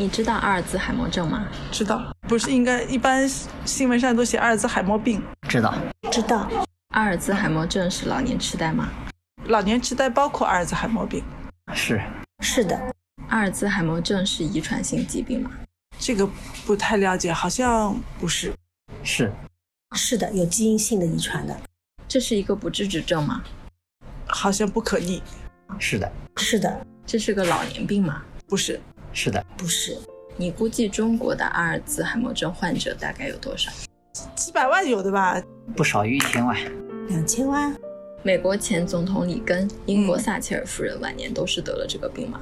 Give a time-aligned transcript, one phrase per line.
[0.00, 1.46] 你知道阿尔兹海默症吗？
[1.70, 3.28] 知道，不是应该一般
[3.66, 5.22] 新闻上都写阿尔兹海默病？
[5.46, 5.74] 知道，
[6.10, 6.48] 知道。
[6.94, 8.88] 阿尔兹海默症是老年痴呆吗？
[9.48, 11.22] 老年痴呆包括阿尔兹海默病？
[11.74, 12.00] 是，
[12.42, 12.80] 是的。
[13.28, 15.50] 阿尔兹海默症是遗传性疾病吗？
[15.98, 16.26] 这个
[16.64, 18.54] 不太了解，好像不是。
[19.04, 19.30] 是，
[19.94, 21.54] 是的，有基因性的遗传的。
[22.08, 23.42] 这是一个不治之症吗？
[24.26, 25.22] 好像不可逆。
[25.78, 26.86] 是的，是的。
[27.04, 28.22] 这是个老年病吗？
[28.48, 28.80] 不是。
[29.12, 29.96] 是的，不是。
[30.36, 33.70] 你估计中国的阿尔兹海默症患者大概有多少？
[34.34, 35.40] 几百万有的吧？
[35.76, 36.56] 不少于一千万。
[37.08, 37.74] 两千万。
[38.22, 42.40] 美国前总统里根、英国撒切尔夫人晚年都是得了这个病吗？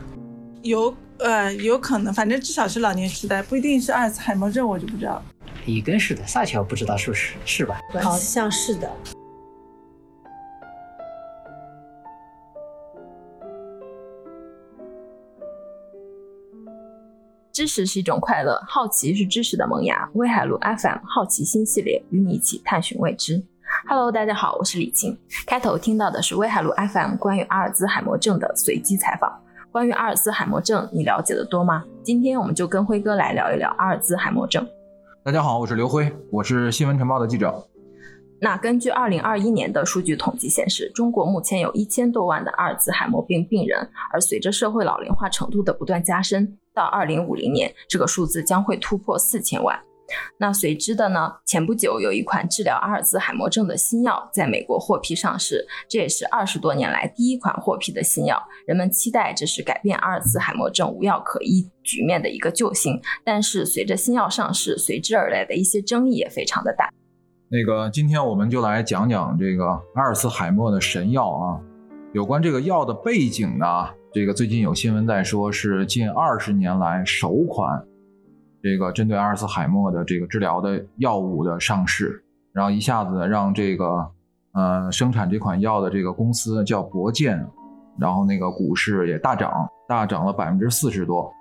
[0.63, 5.23] 有，呃，有可能，反正至少是老年痴呆，不一定是阿尔兹海默症，我就不知道。
[5.67, 7.81] 里根是的，撒切尔不知道是不是，是吧？
[8.03, 8.91] 好像是的。
[17.59, 20.09] 知识是一种快乐，好奇是知识的萌芽。
[20.15, 23.45] 威海路 FM 好奇心系列，与你一起探寻未知。
[23.89, 25.19] Hello，大家好，我是李静。
[25.45, 29.29] 开头听到的是威海路 FM 关于阿尔兹海默症的随机采访。
[29.73, 31.85] 关于阿尔兹海默症，你了解的多吗？
[32.05, 34.65] 今天我们就跟辉哥来聊一聊阿尔兹海默症。
[35.25, 37.53] 大家好，我是刘辉，我是新闻晨报的记者。
[38.41, 49.79] 那根据二零二一年的数据统计显示，中国目前有一千多万的阿尔兹海默病病人，而随着社会老龄化程度的不断加深，到二零五零年，这个数字将会突破四千万。
[50.39, 51.31] 那随之的呢？
[51.45, 58.43] 前不久有一款治疗阿尔兹海默症的新药在美国获批上市，这也是二十多年来第一款获批的新药。
[58.67, 62.99] 人们期待这是改变阿尔兹海默症无药可医局面的一个救星。
[63.23, 66.89] 但是随着新药上市，随之而来的一些争议也非常的大。
[67.51, 71.59] 那个，今天我们就来讲讲这个阿尔茨海默的神药啊。
[72.13, 73.67] 有关这个药的背景呢，
[74.13, 77.83] 这个最近有新闻在说，是近二十年来首款。
[78.63, 84.07] 这个针对阿尔茨海默的这个治疗的药物的上市，然后一下子让这个
[84.53, 87.47] 呃生产这款药的这个公司叫博健，
[87.99, 89.51] 然后那个股市也大涨，
[89.89, 91.33] 大涨了百分之四十多。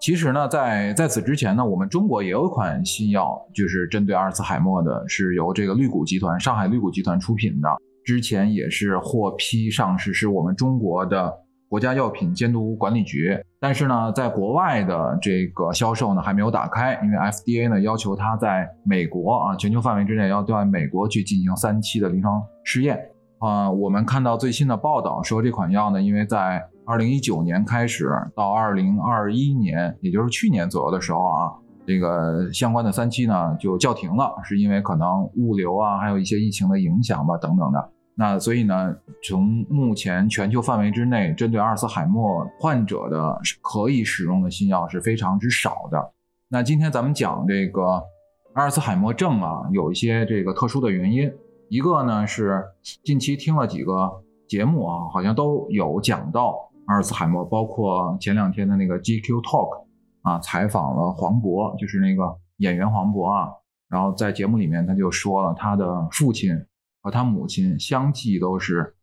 [0.00, 7.68] 其实呢，在在此之前呢，我们中国也有一款新药，就是针对阿尔茨海默的，是由这个绿谷集团上海绿谷集团出品的，
[8.02, 11.32] 之前也是获批上市，是我们中国的。
[11.68, 22.98] 国家药品监督管理局，但是呢，在国外的这个销售呢还没有打开，因为 FDA 呢要求它在美国啊全球范围之内要在美国去进行三期的临床试验
[23.38, 23.70] 啊。
[23.70, 31.52] 我们看到最新的报道说，这款药呢，因为在二零一九年开始到二零二一年，也就是去年左右的时候啊，
[31.86, 37.90] 这个相关的三期呢就叫停了，是因为可能物流啊，还有一些疫情的影响吧，等等的。
[38.16, 46.10] 那所以呢，从目前全球范围之内，针对阿尔茨海默患者的可以使用的新药是非常之少的。
[46.48, 47.82] 那今天咱们讲这个
[48.54, 51.32] 阿尔茨海默症啊，有一些这个特殊的原因。
[51.70, 52.64] 一个呢是
[53.04, 54.10] 近期听了几个
[54.48, 56.56] 节目啊，好像都有讲到
[56.90, 59.86] 阿尔茨海默，包括前两天的那个 GQ Talk
[60.22, 63.48] 啊，采访了黄渤，就是那个演员黄渤啊，
[63.88, 66.54] 然后在节目里面他就说了他的父亲。
[67.02, 68.94] 和他母亲相继都是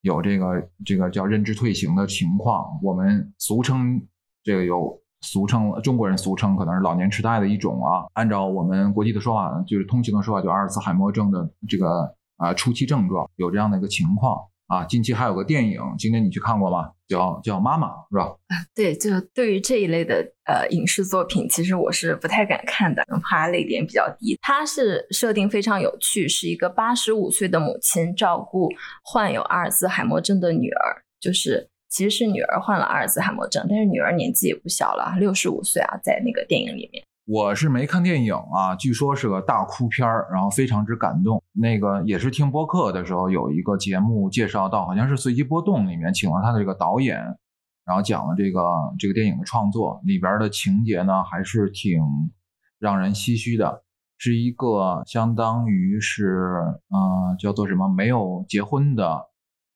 [0.00, 4.04] 有这个这个叫认知退行的情况，我们俗称
[4.42, 8.02] 这个有俗称中国人俗称可能是老年痴呆的一种啊。
[8.14, 14.36] 按照我们国际的说法，就是通行的说法，就阿尔茨海默症的这个啊初期症状有这样的一个情况。
[14.66, 16.90] 啊，近期还有个电影，今天你去看过吗？
[17.08, 18.24] 叫叫妈妈，是吧？
[18.48, 24.38] 啊，对，就对于这一类的呃影视作品，其实我是不太敢看的，怕泪点比较低。
[24.42, 28.68] 它是设定非常有趣，是一个八十五岁的母亲照顾
[29.02, 37.04] 患有阿尔兹海默症的女儿，就是其实是女儿患了阿尔兹海默症，但是女儿年纪也不小了，六十五岁啊，在那个电影里面。
[37.28, 41.42] 我是没看电影啊，据说是个大哭片儿，然后非常之感动。
[41.52, 47.18] 那个也是听播客的时候，有一个节目介绍到，好像是随机波动里面请了他的这个导演，
[47.84, 48.62] 然后讲了这个
[48.96, 52.00] 这个电影的创作里边的情节呢，还是挺
[52.78, 53.82] 让人唏嘘的。
[54.18, 59.20] 是一个相当于是呃叫做什么没有结婚的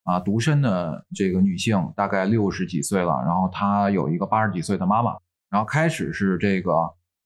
[0.05, 5.17] 啊独身的这个女性，大概六十几岁了，然后她有一个八十几岁的妈妈，
[5.51, 6.73] 然后开始是这个。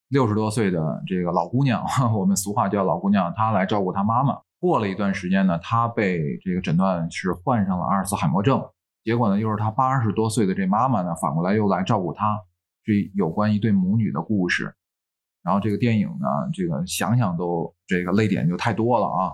[0.08, 1.82] 六十多岁的这个老姑娘，
[2.16, 4.38] 我们俗话叫老姑娘，她来照顾她妈妈。
[4.60, 8.62] 过了一段时间呢，她被这个诊断是患上了阿尔茨海默症。
[9.02, 12.38] 结果呢，又是她八十多岁的这妈妈呢，反过来又来照顾她，
[12.84, 14.74] 是有关一对母女的故事。
[15.42, 19.32] 然后这个电影呢，这个想想都这个泪点就太多了啊。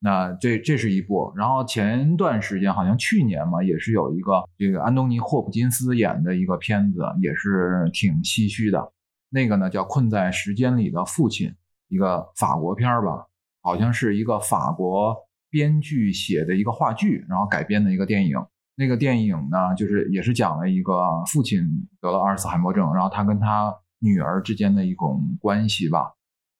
[0.00, 1.32] 那这这是一部。
[1.36, 8.92] 然后前段时间好像去年嘛，也是有一个这个安东尼霍普金斯演的一个片子，也是挺唏嘘的。
[9.34, 11.48] 那个呢叫《困在时间里的父亲》，
[11.88, 13.26] 一个法国片儿吧，
[13.62, 15.16] 好像是一个法国
[15.50, 18.38] 编剧写的一个话剧，然后改编的一个电影。
[18.76, 21.64] 那个电影呢，就是也是讲了一个父亲
[22.00, 26.12] 得了阿尔茨海默症，然后他跟他女儿之间的一种关系吧。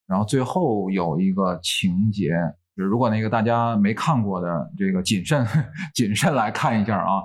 [0.08, 2.30] 然后最后有一个情节，
[2.76, 5.46] 就是如果那个大家没看过的，这个谨慎
[5.94, 7.22] 谨慎来看一下啊，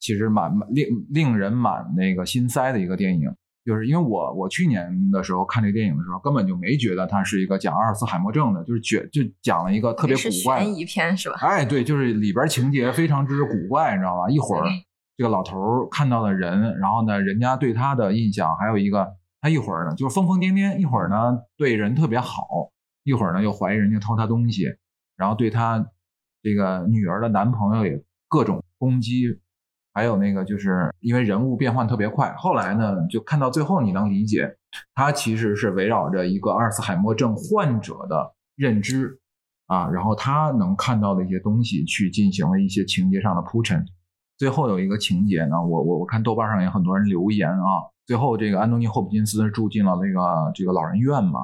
[0.00, 3.32] 其实蛮蛮令令人蛮那个心塞的一个电影。
[3.68, 11.36] 就是因为我我去年的时候看这个电影的时候，根本就没觉得它是一个讲阿尔茨海默症的，就是觉就讲了一个特别是古怪的悬疑片是吧？
[11.42, 14.30] 哎，对，就是里边情节非常之古怪，你知道吧？
[14.30, 14.64] 一会儿
[15.18, 19.06] 这个老头儿看到了人，然后呢，人家对他的印象，还有一个
[19.42, 22.70] 他一会儿呢就是疯疯癫癫，一会儿呢对人特别好，
[23.04, 24.64] 一会儿呢又怀疑人家偷他东西，
[25.14, 25.86] 然后对他
[26.42, 29.26] 这个女儿的男朋友也各种攻击，
[29.98, 34.48] 还有那个就是因为人物变换特别快，后来呢就看到最后你能理解，
[34.94, 39.18] 他其实是围绕着一个阿尔茨海默症患者的认知
[39.66, 43.84] 啊，然后他能看到的一些东西去进行了一些情节上的铺陈。
[44.36, 51.40] 最后有一个情节呢，我我我看豆瓣上也很多人留言啊，最后这个安东尼·霍普金斯住进了那个这个老人院嘛，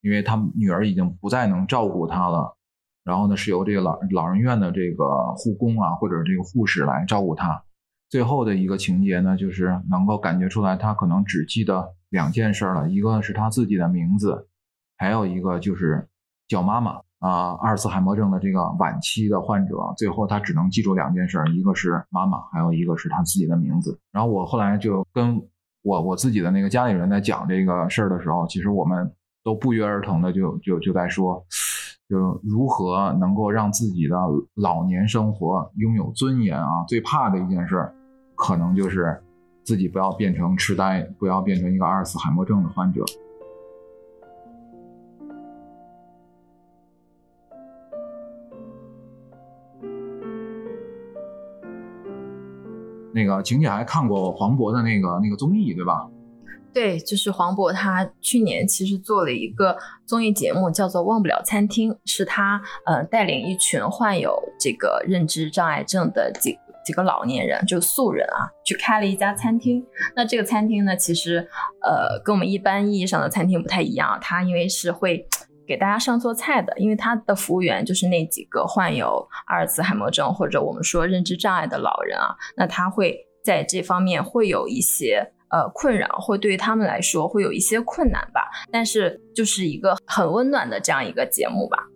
[0.00, 2.56] 因为他女儿已经不再能照顾他了，
[3.04, 5.04] 然后呢是由这个老老人院的这个
[5.36, 7.62] 护工啊或者这个护士来照顾他。
[8.10, 14.48] 最后的一个情节呢，就是能够感觉出来他可能只记得两件事了，一个是他自己的名字，
[14.96, 16.08] 还有一个就是
[16.46, 17.00] 叫妈妈。
[17.20, 23.98] 啊，阿尔茨海默症的这个晚期的患者，最后他只能记住两件事，一个是妈妈，还有一个是他自己的名字。
[24.12, 25.36] 然后我后来就跟
[25.82, 29.12] 我我自己的那个家里人在讲这个事儿的时候，其实我们
[29.42, 31.44] 都不约而同的就就就在说，
[32.08, 34.16] 就如何能够让自己的
[34.54, 36.84] 老年生活拥有尊严啊。
[36.86, 37.92] 最怕的一件事，
[38.38, 39.20] 可能就是
[39.64, 43.04] 自己不要变成痴呆，不要变成一个阿尔茨海默症的患者。
[53.12, 56.08] 那个晴姐还看过黄渤的那个那个综艺，对吧？
[56.72, 59.76] 对，就是黄渤，他去年其实做了一个
[60.06, 66.56] 综艺节目，叫做《忘不了餐厅》，是他呃带领一群患有这个认知障碍症的几
[66.88, 69.84] 几个老年人，就素人啊，去开了一家餐厅。
[70.16, 71.46] 那这个餐厅呢，其实
[71.82, 75.28] 呃跟我们一般意义上的餐厅不太一样，它因为是会
[75.66, 85.34] 给大家上做菜的，因为他的服务员就是那几个患有阿尔茨海默症或者我们说认知障碍的老人啊，那他会在这方面会有一些。
[85.50, 91.86] 呃，困扰会对于他们来说会有一些困难吧，但是就是一个很温暖的这样一个节目吧。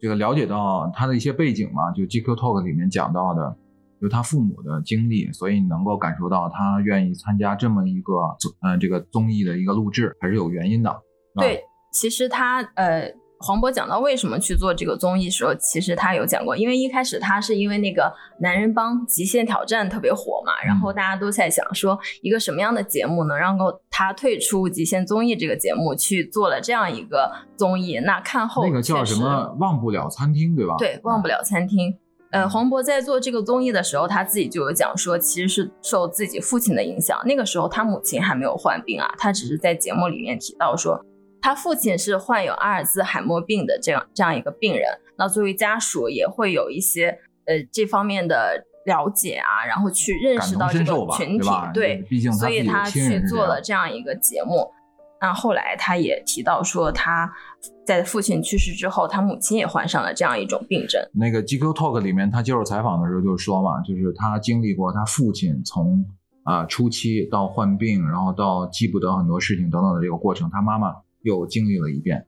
[0.00, 3.56] 这个了解到他的一些背景嘛，就 GQ Talk 里面讲到的，
[4.04, 8.12] 就他父母的经历，所以你能够感受到他愿意参加这么一个
[8.60, 10.94] 呃这个综艺的一个录制，还是有原因的。
[11.36, 13.10] 对，其实他呃。
[13.40, 18.10] 黄渤讲到为什么去做这个综艺时候，其实他有讲过，因为一开始他是因为那个
[18.40, 27.98] 男人帮极限挑战特别火嘛，然后大家都在想说一个什么样的节目能让够他退出极限综艺这个节目，去做了这样一个综艺。
[27.98, 30.76] 那看后那个叫什么忘不了餐厅对吧？
[30.78, 31.94] 对，忘不了餐厅。
[32.34, 37.16] 呃，黄渤在做这个综艺的时候，他自己就有讲说，其实是受自己父亲的影响。
[37.24, 41.00] 那个时候他母亲还没有患病啊，他只是在节目里面提到说。
[41.40, 54.72] 他父亲是患有阿尔兹海默病的这样这样一个病人，那作为家属也会有一些呃这方面的了解啊，然后去认识到这个群体，对，毕竟所以他去做了这样一个节目。
[55.24, 57.32] 那后来他也提到说，他
[57.86, 61.00] 在父亲去世之后，他母亲也患上了这样一种病症。
[61.14, 66.04] 那个 GQ Talk 里面，他接受采访的时候就说嘛，就是他经历过他父亲从
[66.42, 70.94] 啊初期到患病，然后到记不得很多事情等等的这个过程，他妈妈。
[71.22, 72.22] 又经历了一遍，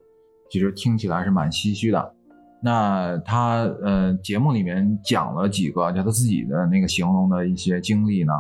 [0.51, 2.15] 其实听起来是蛮唏嘘的。
[2.63, 8.33] 那他呃节目里面讲了几个，就他自己的那个形容的一些经历呢，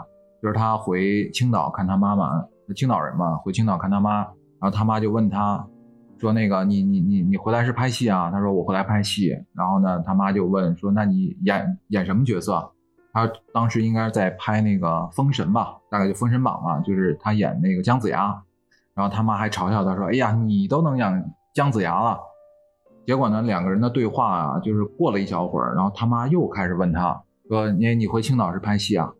[0.42, 2.42] 就是他回青岛看他妈妈，
[2.75, 4.26] 青岛人嘛，回青岛看他妈，
[4.60, 5.66] 然后他妈就问他，
[6.18, 8.30] 说那个你你你你回来是拍戏啊？
[8.30, 9.36] 他说我回来拍戏。
[9.54, 12.72] 然后呢，他妈就问说那你演演什么角色？
[13.12, 18.42] 他当时应该在拍那个《封神》吧，大概就《封神榜》嘛，就是他演那个姜子牙。
[18.94, 22.18] 然后他妈还嘲笑他说：“哎呀，你都能演姜子牙了。”
[23.06, 29.12] 结果呢，两个人的对话啊，就是过了一小会儿，然后他妈又开始问他说：“你你回青岛是拍戏啊？”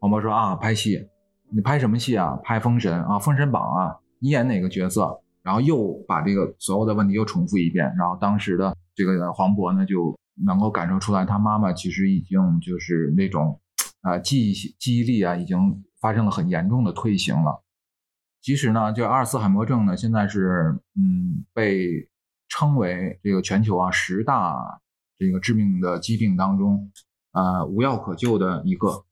[0.00, 1.08] 黄渤说：“啊，拍戏。
[1.52, 2.38] 你拍什么戏啊？
[2.42, 3.96] 拍《封神》啊，《封神榜》啊。
[4.20, 7.92] 你演哪个角色？”然后又把这个所有的问题又重复一遍。
[7.98, 13.58] 然后当时的这个黄渤呢，就能够感受出来，他妈妈其实已经就是那种
[14.02, 17.62] 啊记忆记忆力啊，已经发生了很严重的退行了。
[18.42, 22.08] 其实呢，这阿尔茨海默症呢，现在是嗯被
[22.48, 24.80] 称为这个全球啊十大
[25.18, 26.90] 这个致命的疾病当中，
[27.32, 29.04] 呃无药可救的一个。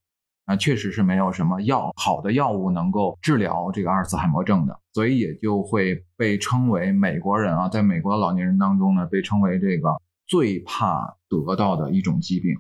[0.49, 9.95] 啊，确实是没有什么药好的药物能够治疗这个阿尔茨海默症的，所以也就会被称为美国人啊，在美国的老年人当中呢，被称为这个
[10.27, 12.59] 最怕得到的一种疾病，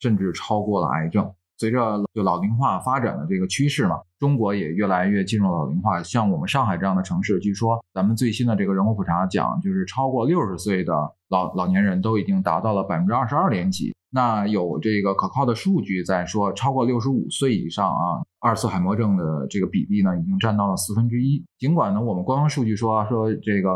[0.00, 1.30] 甚至超过了癌症。
[1.58, 6.02] 随着就老龄化发展的这个趋势嘛，中国也越来越进入老龄化。
[6.02, 10.92] 像我们上海这样的城市，据说咱们最新的这个人口普查讲，就是超过六十岁的
[11.28, 13.94] 老老年人都已经达到了百分之二十二点几。
[14.16, 21.44] 那有这个可靠的数据在说，超过六十五岁以上啊，阿尔茨海默症的这个比例呢，已经占到了四分之一。
[21.58, 23.70] 尽管呢，我们官方数据说说这个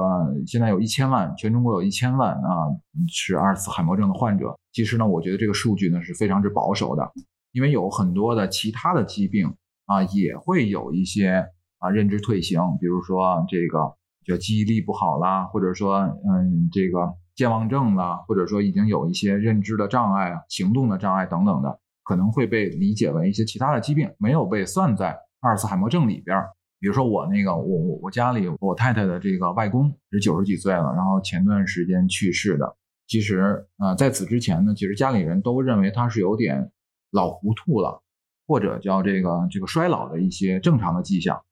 [0.46, 2.72] 现在有一千万，全中国有一千万啊
[3.06, 4.58] 是阿尔茨海默症的患者。
[4.72, 7.12] 其实呢，我觉得这个数据呢是非常之保守的。
[7.52, 9.54] 因为有很多的其他的疾病
[9.84, 11.44] 啊，也会有一些
[11.80, 13.94] 啊认知退行，比如说这个
[14.24, 26.38] 就记忆力不好啦，或者说嗯这个健忘症啦，或者说已经有一些认知的障碍啊、行动的障碍等等的，可能会被理解为一些其他的疾病，没有被算在阿尔茨海默症里边。
[26.78, 32.76] 比如说我那个我我我家里我太太的这个外公是九十几岁了，然后前段时间去世的。
[33.06, 36.70] 其实啊在此之前呢，其实家里人都认为他是有点。
[37.12, 38.04] 老糊涂了，
[38.46, 41.42] 或者叫这个这个衰老的一些正常的迹象，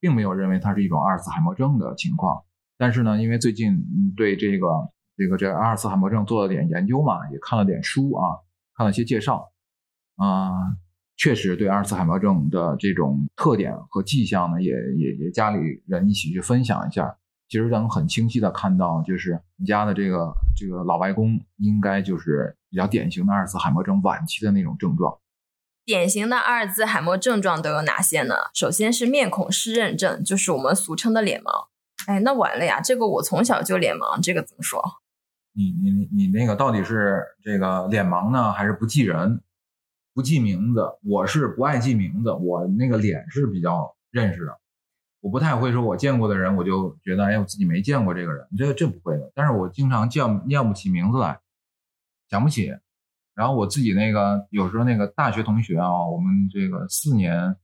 [0.00, 2.42] 并没有认为它是一种阿尔茨海默症的情况。
[2.78, 3.84] 但是呢，因为最近
[4.16, 4.66] 对这个
[5.16, 8.22] 这个这阿尔茨海默症做了点研究嘛，也看了点书啊，
[8.76, 9.50] 看了些介绍
[10.16, 10.50] 啊，
[11.16, 17.16] 确实对阿尔茨海默症的这种特点和迹象呢，也也也家里人一起去分享一下。
[17.46, 22.56] 其实能很清晰的看到，就是你家的这个这个老外公应该就是。
[22.74, 25.20] 比较典型的阿尔茨海默症晚期的那种症状，
[25.84, 28.34] 典型的阿尔兹海默症状都有哪些呢？
[28.52, 31.68] 首先是面孔湿润症，就是我们俗称的脸盲。
[32.08, 34.82] 哎，那完了呀，这个我从小就脸盲，这个怎么说？
[35.54, 39.40] 你你你你那个到底是这个脸盲呢，还是不记人、
[40.12, 40.84] 不记名字？
[41.02, 44.58] 我是不爱记名字，我那个脸是比较认识的，
[45.20, 49.32] 我不太会说我见过的人，我就觉得哎，我自己没见过这个人，这这不会的。
[49.34, 51.38] 但是我经常叫念不起名字来。
[52.30, 52.74] 想不起，
[53.34, 57.54] 然后我自己那个有时候那个大学同学啊，我们这个四年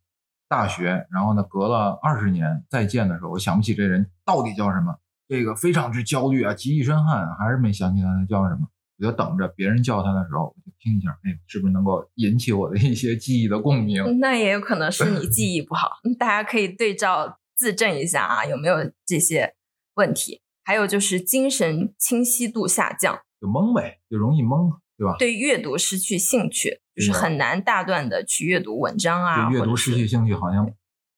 [0.49, 4.97] 大学，然后呢隔了二十年再见的时候，我想不起这人到底叫什么，
[5.31, 8.67] 这个非常之焦虑啊，急一身汗，还是没想起来他叫什么。
[8.99, 14.19] 我就等着别人叫他的时候，我就听一下，哎，是不是能够引起我的一些记忆的共鸣？
[14.19, 19.55] 那也有可能是你记忆不好， 大家可以对照自证一下啊，有没有这些
[19.95, 20.43] 问题？
[20.65, 23.21] 还有就是精神清晰度下降。
[23.41, 24.69] 就懵呗，就容易懵，
[24.99, 25.15] 对吧？
[25.17, 29.49] 对阅读失去兴趣，就是很难大段的去阅读文章啊。
[29.49, 30.71] 对阅读失去兴趣，好像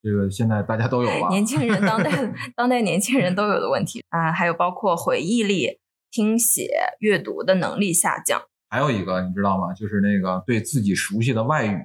[0.02, 1.28] 这个现在大家都有吧？
[1.28, 2.10] 年轻人，当代
[2.56, 5.78] 当代年轻人都有的问题啊，还有包括回忆力、
[6.10, 6.68] 听写、
[6.98, 8.42] 阅读的能力下降。
[8.68, 9.72] 还有一个你知道吗？
[9.72, 11.78] 就是那个对自己熟悉的外语，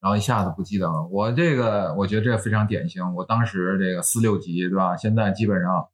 [0.00, 1.06] 然后一下子不记得了。
[1.10, 3.02] 我这个我觉得这非常典型。
[3.14, 4.96] 我当时这个四六级，对吧？
[4.96, 5.86] 现在基本上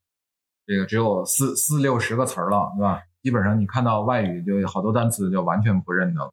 [0.66, 3.02] 这个只有四四六十个词儿了，对吧？
[3.22, 6.32] 基本上你看到外语就有好多单词就完全不认得了，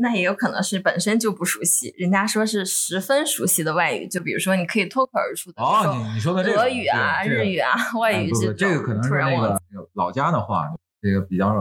[0.00, 1.94] 那也有可能是本身就不熟悉。
[1.98, 9.60] 人家说是十分熟悉的外语，就比如说你可以脱口而出的哦，你你说的这个俄语啊、日语啊、 外语是这个可能是那个
[9.92, 10.64] 老家的话，
[11.02, 11.52] 这个比较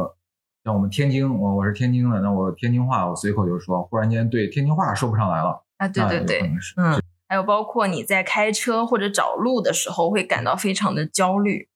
[0.63, 6.41] 像我们天津，我我是天津的，那我天津话我随口就说，忽然间对天津话说不上来了啊，对对对，
[6.77, 11.67] 嗯，还有包括你在开车或者找路的时候会感到非常的焦虑。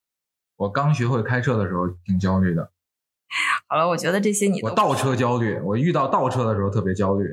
[0.56, 2.72] 我刚学会开车的时候挺焦虑的。
[3.68, 7.30] 好了，我觉得这些你我倒车焦虑，我遇到倒车的时候特别焦虑。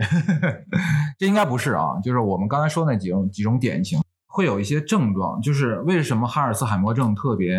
[1.19, 7.59] 这应该不是啊，就是我们刚才说那几种几种典型会有一些症状，就是为什么哈尔茨海默症特别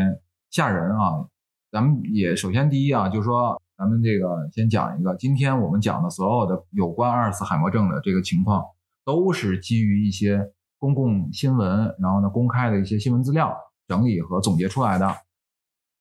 [0.49, 1.25] 吓人啊？
[1.71, 8.63] 咱们也首先第一啊，就是说咱们这个先讲一个，今天我们讲的所有的有关阿尔茨海默症的这个情况，
[9.05, 10.41] 都是基于一些
[10.79, 13.55] 公共新闻，然后呢公开的一些新闻资料
[13.87, 15.15] 整理和总结出来的。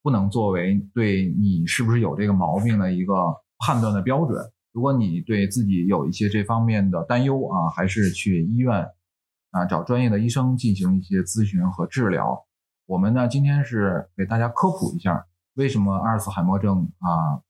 [0.02, 3.14] 不能作为对你是不是有这个毛病的一个
[3.58, 4.38] 判断的标准。
[4.72, 8.86] 如果你对自己有一些这方面的担忧啊，还是去医院
[9.50, 12.46] 啊找专业的医生进行一些咨询和治疗。
[12.86, 17.42] 我们呢今天是给大家科普一下，为什么阿尔茨海默症啊，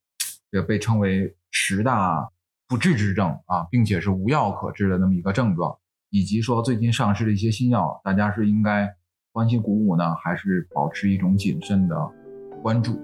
[0.50, 2.30] 这被称为十大
[2.66, 5.76] 不治之症啊，并且是无药可治的那么一个症状，
[6.08, 8.88] 以及说最近上市的一些新药，大家是应该
[9.32, 12.19] 欢欣鼓舞呢，还是保持一种谨慎的？
[12.62, 12.98] 关注。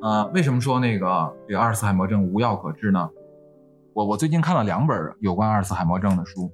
[0.00, 3.08] 啊，为什么说那个这个阿尔茨海默症无药可治呢？
[3.94, 6.50] 我我最近看了两本有关阿尔茨海默症的书，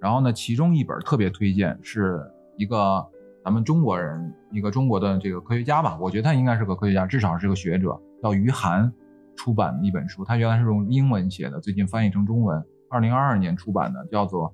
[0.00, 2.20] 然后呢，其中一本特别推荐，是
[2.56, 3.04] 一个
[3.44, 8.92] 咱们中国人，一个中国的这个科学家吧，我觉得他应该是个科学家，至少是个学者，叫于涵
[9.34, 14.48] 出版的一本书，他原来是用英文写的，最近翻译成中文，二零二二年出版的，叫做《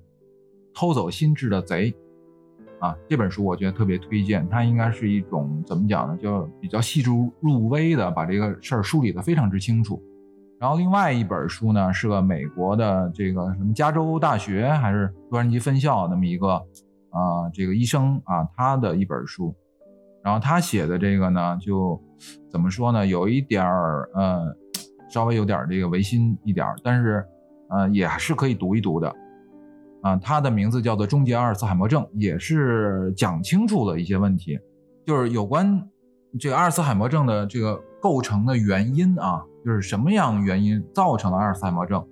[0.73, 1.91] 偷走心智的贼》。
[2.79, 6.17] 啊，这本书我觉得特别推荐，它应该是一种怎么讲呢？
[6.21, 10.03] 就比较细致入微的把这个事儿梳理得非常之清楚。
[10.59, 16.49] 然后另外一本书呢，是个美国的这个什么加州大学还是洛杉矶分校那么一个
[17.09, 19.55] 啊这个医生啊他的一本书，
[20.21, 21.97] 然后他写的这个呢，就
[22.49, 23.07] 怎么说呢？
[23.07, 24.53] 有一点儿呃，
[25.09, 27.25] 稍微有点这个违心一点，但是
[27.69, 29.15] 呃也是可以读一读的。
[30.03, 34.59] 啊，它的名字叫做《终结阿尔茨海默症》，也是讲清楚了一些问题，
[35.05, 35.81] 就是有关
[36.37, 42.05] 这个阿尔茨海默症的这个构成的原因啊，就是什么样原因造成了阿尔茨海默症？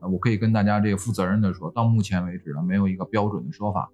[0.00, 3.88] 我可以跟大家这个负责任的说，到目前为止呢，没有一个标准的说法。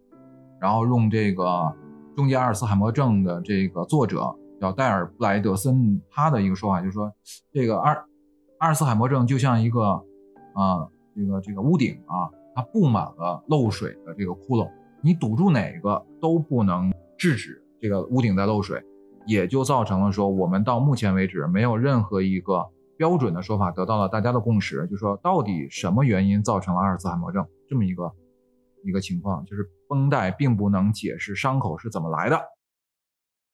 [0.58, 1.44] 然后用这个
[2.16, 7.12] 《终结阿尔茨海默症》的这个作者叫戴尔布莱德森，他的一个说法就是说，
[7.52, 8.04] 这个阿尔
[8.60, 9.82] 阿尔茨海默症就像一个
[10.54, 12.30] 啊，这个这个屋顶啊。
[12.54, 14.70] 它布满了漏水的这个窟窿，
[15.02, 18.82] 你堵住哪个都不能制止这个屋顶在漏水，
[19.26, 22.68] 也就造成了说我们到目前为止没有任何一个
[22.98, 28.12] 标准的说法得到了大家的共识，就说到底什么原因造成了阿尔茨海默症这么一个
[28.84, 32.38] 一个情况，就是绷带并不能解释伤口是怎么来的。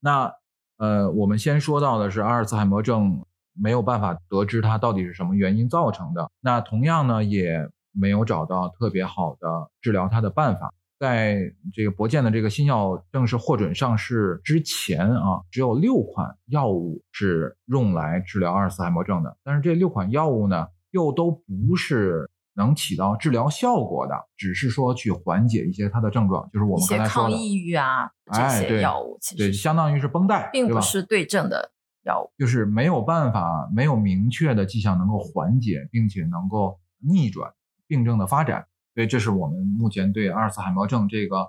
[0.00, 0.32] 那
[0.78, 3.24] 呃，我们先说到的是阿尔茨海默症
[3.54, 7.68] 没有办法得知它到底是什么原因造成的，那同样呢也。
[7.98, 10.72] 没有找到特别好的治疗它的办法。
[10.98, 11.38] 在
[11.72, 19.36] 这个博健的这个新药正式获准上市之前啊，只有六款药物是用来治疗阿尔茨海默症的。
[19.44, 26.50] 但是这六款药物呢，又都不是能起到治疗效果的，只是说去缓解一些它的症状。
[26.52, 31.70] 就是我们刚才说的抗抑郁啊这些药物，其实对，相当于是绷带，并不是对症的
[32.02, 37.52] 药物，就是没有办法，没有明确的迹象能够缓解，并且能够逆转。
[37.88, 41.48] 病症的发展，所以这是我们目前对阿尔茨海默症这个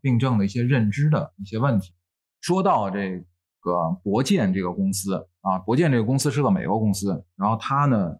[0.00, 1.92] 病症的一些认知的一些问题。
[2.40, 3.22] 说到这
[3.60, 8.16] 个博健这个公司啊，博健这个公司是个美国公司，然后它呢，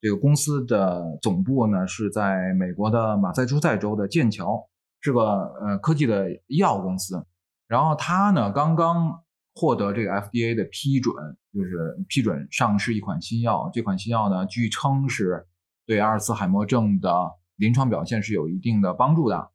[0.00, 4.68] 这个公司的总部呢是在美国的马萨诸塞州的剑桥，
[5.00, 7.24] 是个呃科技的医药公司。
[7.68, 9.22] 然后它呢刚刚
[9.54, 11.14] 获得这个 FDA 的批准，
[11.52, 13.70] 就是批准上市一款新药。
[13.72, 15.46] 这款新药呢，据称是。
[15.86, 19.50] 对阿尔茨海默症的临床表现是有一定的帮助的，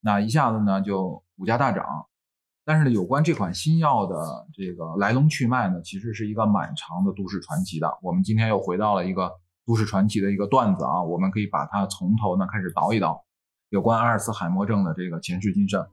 [0.00, 1.84] 那一下子呢就股价大涨。
[2.64, 4.16] 但是呢，有关这款新药的
[4.52, 7.88] 这个来龙去脉呢，其实是一个蛮长的都市传奇的。
[8.02, 9.30] 我们今天又回到了一个
[9.64, 13.24] 都市传奇的一个段子啊，我们可以把它从头呢开始倒一倒，
[13.68, 15.86] 有关阿尔茨海默症的这个前世今生。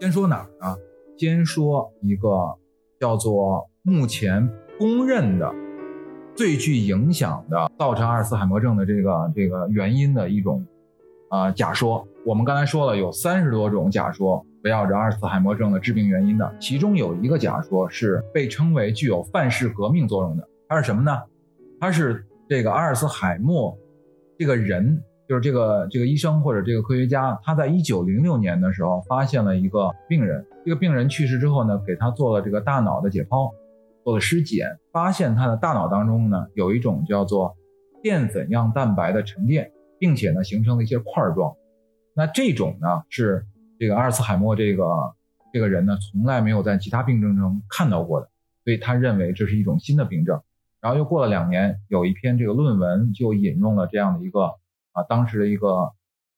[0.00, 0.76] 先说哪儿啊？
[1.18, 2.30] 先说一个
[3.00, 5.52] 叫做目前公认的
[6.36, 10.64] 最具影响的造成阿尔茨海默症的这个这个原因的一种
[11.28, 12.06] 啊假说。
[12.24, 20.48] 我们刚才说了有三十多种假说围绕着阿尔茨海默症的致病原因的，其中有一个假说是被称为具有范式革命作用的。
[20.68, 21.20] 它是什么呢？
[21.80, 23.76] 它是这个阿尔茨海默
[24.38, 30.42] 这个人，就是这个这个医生或者这个科学家，他在一九零六年的时候发现了一个病人。
[30.64, 33.50] 这个病人去世之后呢，给他做了这个大脑的解剖，
[34.04, 37.54] 做了尸检，发现他的大脑当中呢有一种叫做
[38.02, 41.54] 淀粉样蛋白的沉淀，并且呢形成了一些块状。
[42.14, 43.44] 那这种呢是
[43.78, 44.86] 这个阿尔茨海默这个
[45.52, 48.28] 这个人呢从来没有在其他病症中看到过的，
[48.64, 50.40] 所以他认为这是一种新的病症。
[50.80, 54.54] 然后又过了两年，有一篇这个论文就引用了这样的一个
[54.98, 55.92] 啊当时的一个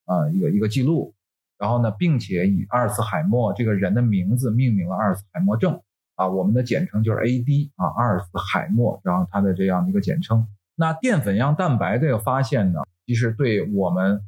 [0.05, 1.15] 啊一个一个记录。
[1.59, 5.79] 然后呢，并且以阿尔茨海默这个人的名字命名了阿尔茨海默症
[6.15, 10.47] 啊，我们的简称就是 AD 啊，阿尔茨海默，然后它的这样的一个简称。
[10.75, 14.23] 那淀粉样蛋白这个发现呢，其实对我们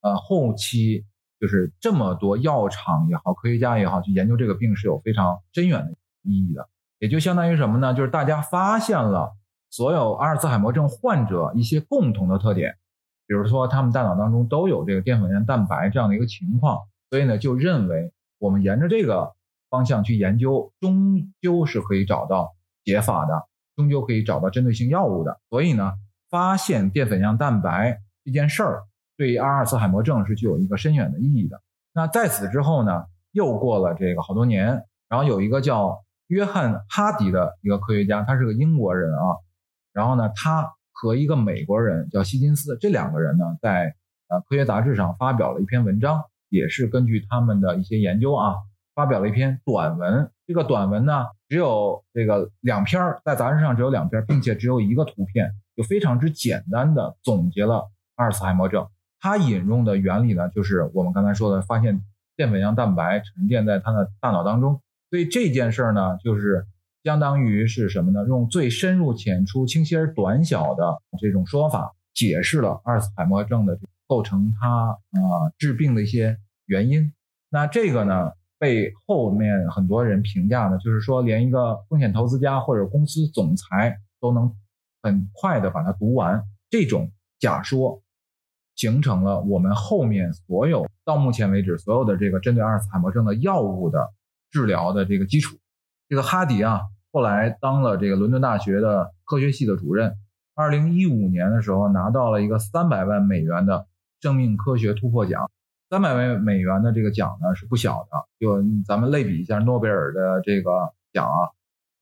[0.00, 1.04] 呃后期
[1.38, 6.66] 就是这么多药厂也好，科学家也好，去研究这个病是有非常深远的意义的。
[7.00, 7.92] 也就相当于什么呢？
[7.92, 9.36] 就是大家发现了
[9.68, 12.78] 所有阿尔茨海默症患者一些共同的特点。
[13.28, 19.34] 比如说，他们大脑当中都有这个淀粉样蛋白这样的一个情况，所以呢，就认为我们沿着这个
[19.68, 25.38] 方向去研究，终究是可以找到解法的，终究可以找到针对性药物的。
[25.50, 25.92] 所以呢，
[26.30, 28.84] 发现淀粉样蛋白这件事儿，
[29.18, 31.60] 对于阿尔茨海默症是具有一个深远的意义的。
[31.92, 39.36] 那在此之后呢，又过了这个好多年，然后有一个叫约翰哈迪的一个科学家，他是个英国人啊。
[39.92, 43.94] 然后呢，他和一个美国人叫希金斯，这两个人呢，在
[44.28, 48.56] 呃科学杂志上发表了一篇文章，也是根据他们的一些研究啊，
[48.96, 50.28] 发表了一篇短文。
[50.44, 58.88] 这个短文呢，只有这个两篇，在杂志上只有两篇，并且只有一个图片，就非常之简单的总结了阿尔茨海默症。
[59.20, 62.02] 他引用的原理呢，就是我们刚才说的，发现
[62.36, 64.80] 淀粉样蛋白沉淀在他的大脑当中。
[65.10, 66.66] 所以这件事儿呢，就是
[67.08, 68.22] 相当于是什么呢？
[68.28, 77.10] 用最深入浅出、清晰而短小的这种说法，解释了阿尔茨海默症的构成它啊治病的一些原因。
[77.48, 84.54] 那这个呢，被后面很多人评价呢，就是说连一个风险投资家或者公司总裁都能
[85.02, 88.02] 很快的把它读完，这种假说。
[88.76, 94.12] 形成了我们后面所有到目前为止所有的这个针对阿尔茨海默症的药物的
[94.52, 95.56] 治疗的这个基础。
[96.08, 100.14] 这个哈迪啊，后来当了这个伦敦大学的科学系的主任。
[100.54, 103.86] 二零一五年的时候拿到了一个三百万美元的
[104.20, 105.50] 生命科学突破奖。
[105.90, 111.50] 三百万美元的这个奖呢是不小的，就咱们类比一下诺贝尔的这个奖啊，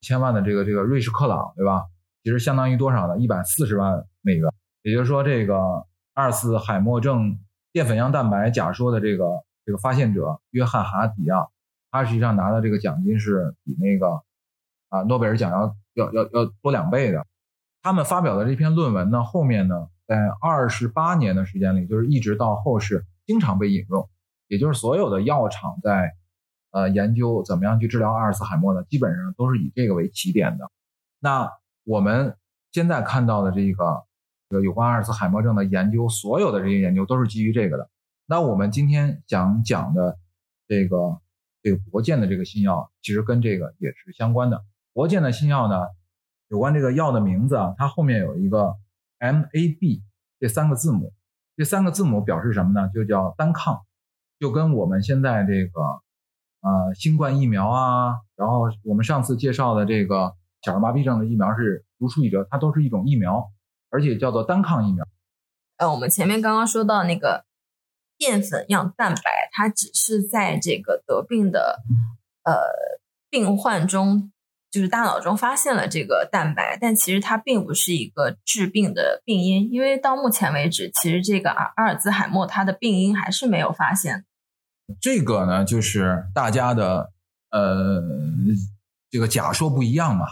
[0.01, 1.85] 千万的这个这个瑞士克朗，对吧？
[2.23, 3.17] 其实相当于多少呢？
[3.17, 4.51] 一百四十万美元。
[4.83, 5.85] 也就是说这个。
[6.17, 7.37] 阿尔茨海默症
[7.71, 11.45] 淀粉样蛋白假说的这个这个发现者约翰哈迪啊，
[11.91, 14.19] 他实际上拿的这个奖金是比那个
[14.89, 17.25] 啊诺贝尔奖要要要要多两倍的。
[17.81, 24.09] 他们发表的这篇论文呢，后面呢，在二十八年的时间里，就是一直到后世经常被引用，
[24.47, 26.13] 也就是所有的药厂在
[26.71, 30.69] 呃研究怎么样去治疗阿尔茨海默呢，基本上都是以这个为起点的。
[31.19, 31.51] 那
[31.83, 32.35] 我们
[32.71, 34.03] 现在看到的这个。
[34.49, 37.89] 这个有关阿尔茨海默症的研究，所有的这些研究都是基于这个的。
[38.25, 40.17] 那我们今天想讲的
[40.69, 41.19] 这个
[41.61, 44.63] 这个博健的这个新药，其实跟这个也是相关的。
[44.97, 45.75] 博健的新药呢，
[46.47, 48.75] 有关这个药的名字啊，它后面有一个
[49.19, 50.01] MAB
[50.39, 51.13] 这三个字母，
[51.55, 52.89] 这三个字母表示什么呢？
[52.91, 53.85] 就叫单抗，
[54.39, 55.81] 就跟我们现在这个
[56.61, 60.33] 呃新冠疫苗啊，然后我们上次介绍的这个
[60.63, 63.51] 小儿麻痹症的疫苗是如出一辙，它都是一种疫苗。
[63.89, 65.07] 而且叫做单抗疫苗。
[65.77, 67.45] 呃，我们前面刚刚说到那个
[68.17, 71.83] 淀粉样蛋白，它只是在这个得病的
[72.43, 72.53] 呃
[73.29, 74.31] 病患中，
[74.69, 84.25] 就是大脑中发现了这个蛋白，但其实它并不是一个致病的病因，因为到目前为止，其实这个阿阿尔兹海默它的病因还是没有发现。
[85.01, 87.11] 这个呢，就是大家的
[87.51, 88.01] 呃
[89.09, 90.27] 这个假说不一样嘛。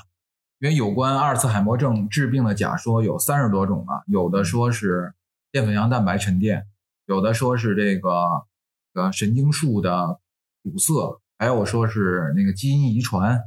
[0.59, 5.13] 因为有关阿尔茨海默症治病的假说有三十多种嘛，有的说是
[5.51, 6.65] 淀粉样蛋白沉淀，
[7.07, 8.45] 有的说是这个
[8.93, 10.19] 呃神经束的
[10.63, 13.41] 堵塞，还有说是那个基因遗传，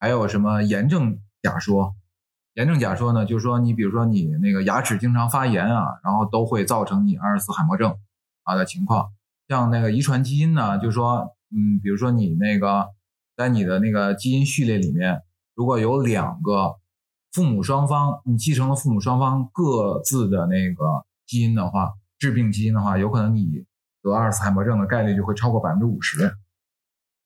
[0.00, 1.94] 还有什么炎症假说。
[2.54, 7.96] 炎症假说呢，就是说你比如说你那个牙齿经常发炎啊，然后都会造成你阿尔茨海默症
[8.42, 9.12] 啊的情况。
[9.46, 12.88] 像那个遗传基因呢，就是说嗯，比如说你那个
[13.36, 15.22] 在你的那个基因序列里面。
[15.56, 16.76] 如果有两个
[17.32, 23.66] 父母双方，你继承了父母双方各自的那个基因的话，致病基因的话，有可能你
[24.02, 26.34] 得阿尔茨海默症的概率就会超过百分之五十。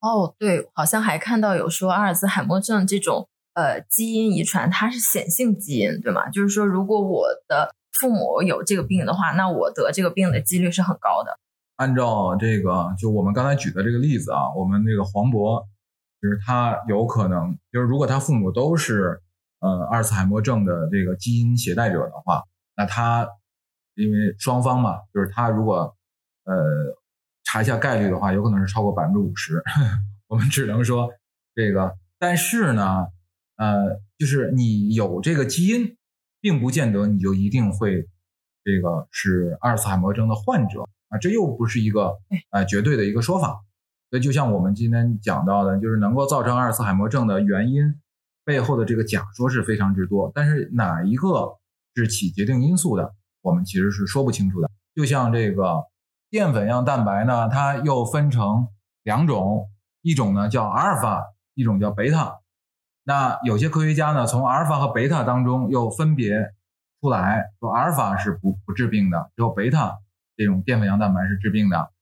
[0.04, 6.28] 哦，对，好像还看到有说阿尔茨海默症这种呃基因遗传，它是显性基因，对吗？
[6.28, 11.38] 就是说，如果我的父母有这个病的话，那我得这个病的几率是很高的。
[11.76, 15.64] 按照这个，就我们刚才举的这个例子啊，我们这个黄渤。
[16.22, 19.20] 就是他有可能，就是如果他父母都是
[19.60, 22.42] 呃阿尔茨海默症的这个基因携带者的话，
[22.74, 23.28] 那他
[23.94, 25.94] 因为双方嘛，就是他如果
[26.44, 26.54] 呃
[27.54, 29.62] 查一下概率的话，有可能是超过百分之五十。
[30.26, 31.08] 我们只能说
[31.54, 33.06] 这个，但是呢，
[33.54, 35.96] 呃，就是你有这个基因，
[36.40, 38.08] 并不见得你就一定会
[38.64, 42.18] 这个是阿尔茨海默症的患者啊，这又不是一个
[42.50, 43.62] 呃绝对的一个说法。
[44.10, 47.94] 那就像我们今天讲到的，就是能够造成阿尔茨海默症的原因
[48.44, 51.56] 背后的这个假说是非常之多，但是哪一个
[51.94, 54.68] 是起决定因素的，我们其实是说不清楚的。
[54.96, 55.84] 就像这个
[56.34, 58.66] 淀粉样蛋白呢，它又分成
[59.04, 59.70] 两种，
[60.02, 62.40] 一种呢叫阿尔法，一种叫贝塔。
[63.04, 66.52] 那有些科学家呢，从阿尔法和贝塔当中又分别
[67.00, 70.00] 出来说，阿尔法是不不治病的，只有贝塔
[70.36, 71.92] 这种淀粉样蛋白是治病的。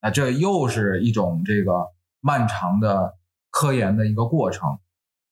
[0.00, 1.86] 那这又是一种这个
[2.18, 3.14] 漫长的
[3.48, 4.80] 科研的一个过程。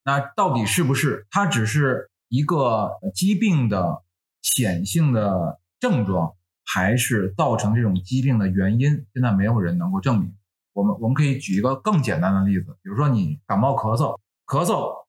[0.04, 4.04] 那到底是不是它只是一个疾病的
[4.40, 6.36] 显性的症状，
[6.72, 9.04] 还是造成这种疾病的原因？
[9.12, 10.32] 现在没有人能够证明。
[10.72, 15.04] 我们我们可以举一个更简单的例子，比如说你感冒咳嗽，咳嗽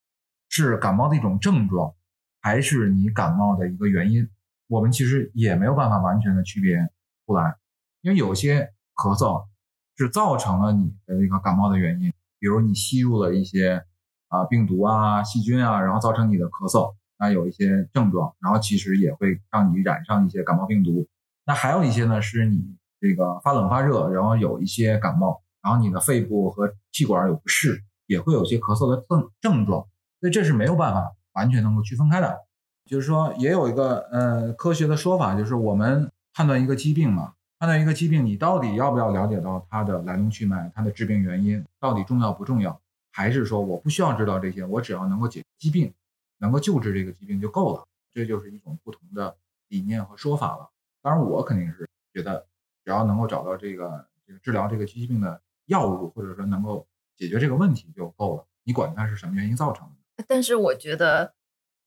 [0.49, 1.93] 是感冒的一种症状，
[2.41, 4.27] 还是你感冒的一个原因？
[4.67, 6.89] 我们其实也没有办法完全的区别
[7.27, 7.55] 出来，
[8.01, 9.45] 因为有些咳嗽
[9.95, 13.85] 是造成了你的这个感冒的原因，比如你吸入了一些
[14.29, 21.07] 啊病毒啊、细菌啊，然后造成你的咳嗽，那有一些症状，然后其实也会让你染上一些感冒病毒。
[21.45, 29.87] 那还有一些呢，是你这个发冷发热，然后有一些感冒，然后你的肺部和气管有不适，也会有些咳嗽的症症状，
[30.19, 32.37] 所以这是没有办法完全能够区分开的。
[32.85, 42.79] 就是说，也有一个呃科学的说法，就是我们判断一个疾病嘛，判断一个疾病，你到底要不要了解到它的来龙去脉，它的致病原因到底重要不重要？
[43.11, 45.93] 还是说我不需要知道这些，我只要能够解疾病，
[46.39, 47.83] 能够救治这个疾病就够了？
[48.13, 49.35] 这就是一种不同的
[49.69, 50.70] 理念和说法了。
[51.01, 52.45] 当然，我肯定是觉得，
[52.83, 58.47] 只要能够找到这个这个治疗这个疾病的药物，或者说能够解决这个问题就够了。
[58.63, 60.23] 你管它是什么原因造成的。
[60.27, 61.33] 但是我觉得。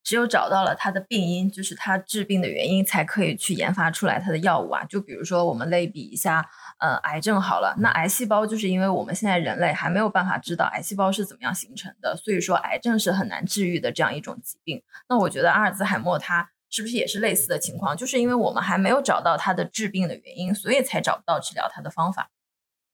[0.07, 4.83] 只有找到了它的病因，就是它治病的原因，才可以去研发出来它的药物啊。
[4.83, 6.47] 就比如说，我们类比一下，
[6.77, 14.83] 呃，癌症好了，那癌细胞就是因为我们现在人类还没有办法知道癌细胞是怎么样形成的，所以说癌症是很难治愈的这样一种疾病。
[15.09, 17.95] 那我觉得阿尔兹海默它是不是也是类似的情况？
[17.95, 22.29] 就是因为我们还没有找到它的治病的原因，所以才找不到治疗它的方法。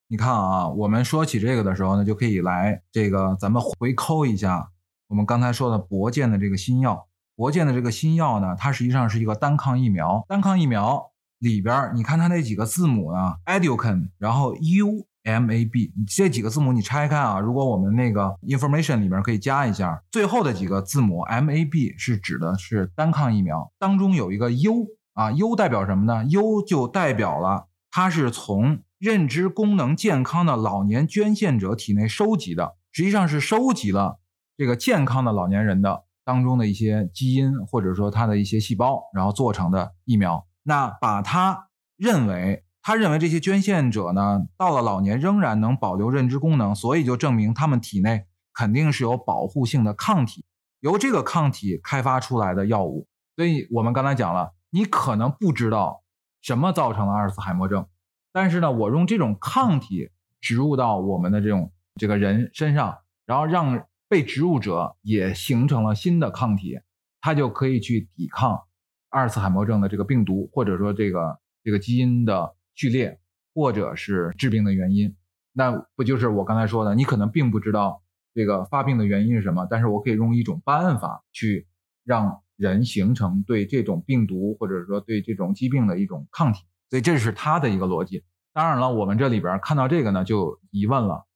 [0.07, 4.69] 你看啊，我们说起这个的时候呢，就可以来这个咱们回抠一下。
[5.07, 10.23] 我们刚才说的博健的这个新药，博健的这个新药呢，它实际上是一个单抗疫苗。
[10.27, 34.19] 单抗疫苗里边，你看它那几个字母呢，Educan，然后 U M A B，这几个字母你拆开啊，如果我们那个 information 里面可以加一下，最后的几个字母 M A B 是指的是单抗疫苗，当中有一个 U 啊，U 代表什么呢？U 就代表了它是从认知功能健康的老年捐献者体内收集的，实际上是收集了。
[34.57, 50.45] 这个健康的老年人的当中的一些基因，或者说他的一些细胞，然后做成的疫苗，那把它认为，他认为这些捐献者呢，到了老年仍然能保留认知功能，所以就证明他们体内肯定是有保护性的抗体，
[50.79, 53.07] 由这个抗体开发出来的药物。
[53.35, 56.03] 所以我们刚才讲了，你可能不知道
[56.41, 57.87] 什么造成了阿尔茨海默症，
[58.31, 63.85] 但是呢，我用这种抗体植入到我们的这种这个人身上，然后让。
[64.11, 66.77] 被植入者也形成了新的抗体，
[67.21, 68.61] 它就可以去抵抗
[69.07, 73.19] 阿尔茨海默症的这个病毒，或者说这个这个基因的序列，
[73.53, 75.15] 或者是致病的原因。
[75.53, 76.95] 那不就是我刚才说的？
[76.95, 78.01] 你可能并不知道
[78.33, 81.67] 这个发病的原因是什么，但是我可以用一种办法去
[82.03, 86.63] 让人形成对这种病毒，或者说对这种疾病的一种抗体。
[86.89, 88.23] 所以这是它的一个逻辑。
[88.51, 91.27] 当然了，我们这里边看到这个呢，就疑问了。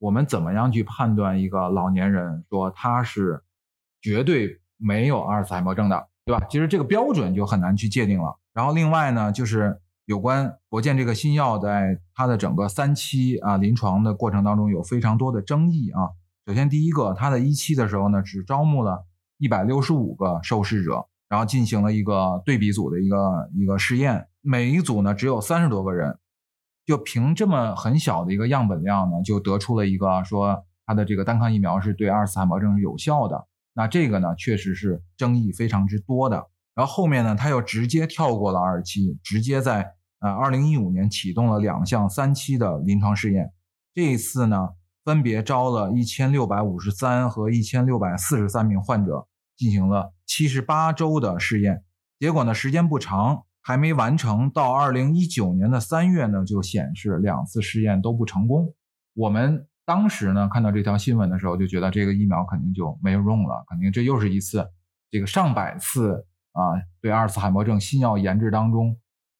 [0.00, 3.42] 我们怎么样去判断一个老年人说他是
[4.00, 6.46] 绝对没有阿尔茨海默症的，对吧？
[6.48, 8.38] 其实这个标准就很难去界定了。
[8.54, 16.00] 然后另外呢，就是有关博健这个新药在它的整个三期啊临床的过程当中有非常多的争议啊。
[16.46, 19.04] 首先第一个，它的一期的时候呢，只招募了
[19.36, 26.18] 一百六十五个受试者，然后进行了一个对比组的一个一个试验，每一组呢只有三十多个人。
[26.86, 33.46] 就凭这么很小的一个样本量呢，就得出了一个说它的这个单抗疫苗是对阿尔茨海默症是有效的。
[33.74, 36.46] 那这个呢，确实是争议非常之多的。
[36.74, 43.52] 然后后面呢，他又直接跳过了二期，直接在呃二零一五年启动了两项三期的临床试验。
[43.94, 44.68] 这一次呢，
[45.04, 49.26] 分别招了一千六百五十三和一千六百四十三名患者，
[49.56, 51.84] 进行了七十八周的试验。
[52.18, 53.44] 结果呢，时间不长。
[53.60, 58.72] 还没完成，到二零一九年的三月呢，就显示两次试验都不成功。
[59.12, 64.66] 我们当时呢看到这条新闻的时候，就觉得这个疫苗肯定就没有用了，肯定这又是一次
[65.10, 68.96] 这个上百次啊对阿尔茨海默症新药研制当中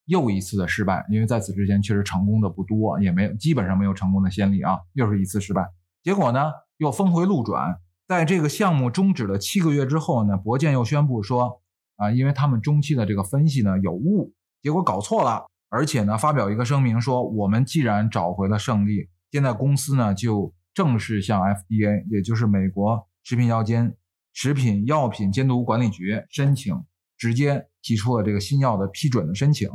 [0.09, 1.07] 又一次的失败。
[1.09, 5.65] 因为在此之前确实成功的不多，也没有基本上没有成功的先例啊，又是一次失败。
[6.03, 11.63] 结果呢又峰回路转，在这个项目终止了七个月之后呢，博健又宣布说。
[12.01, 23.97] 啊，因为他们中期的这个分析呢有误，结果搞错了，而且呢发表一个声明说，我们既然找回了胜利，现在公司呢就正式向 FDA，也就是美国食品药监、
[24.33, 26.85] 食品药品监督管理局申请，
[27.17, 29.69] 直接提出了这个新药的批准的申请。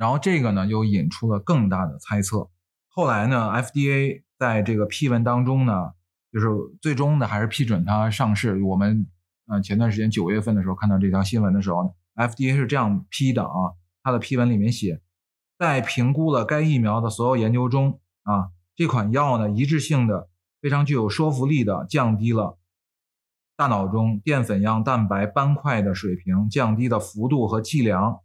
[0.00, 2.48] 然后这个呢又引出了更大的猜测。
[2.88, 5.92] 后来呢，FDA 在这个批文当中呢，
[6.32, 6.48] 就是
[6.80, 8.60] 最终呢还是批准它上市。
[8.62, 9.06] 我们。
[9.46, 15.00] 啊，前段时间九月份的时候看到这条新闻的时候，FDA 是这样批的啊，它的批文里面写，
[15.58, 20.28] 在评估了该疫苗的所有研究中啊，这款药呢一致性的
[20.60, 22.60] 非常具有说服力的降低了
[23.56, 28.20] 大脑中淀粉样蛋白斑块的水平降低的幅度和剂量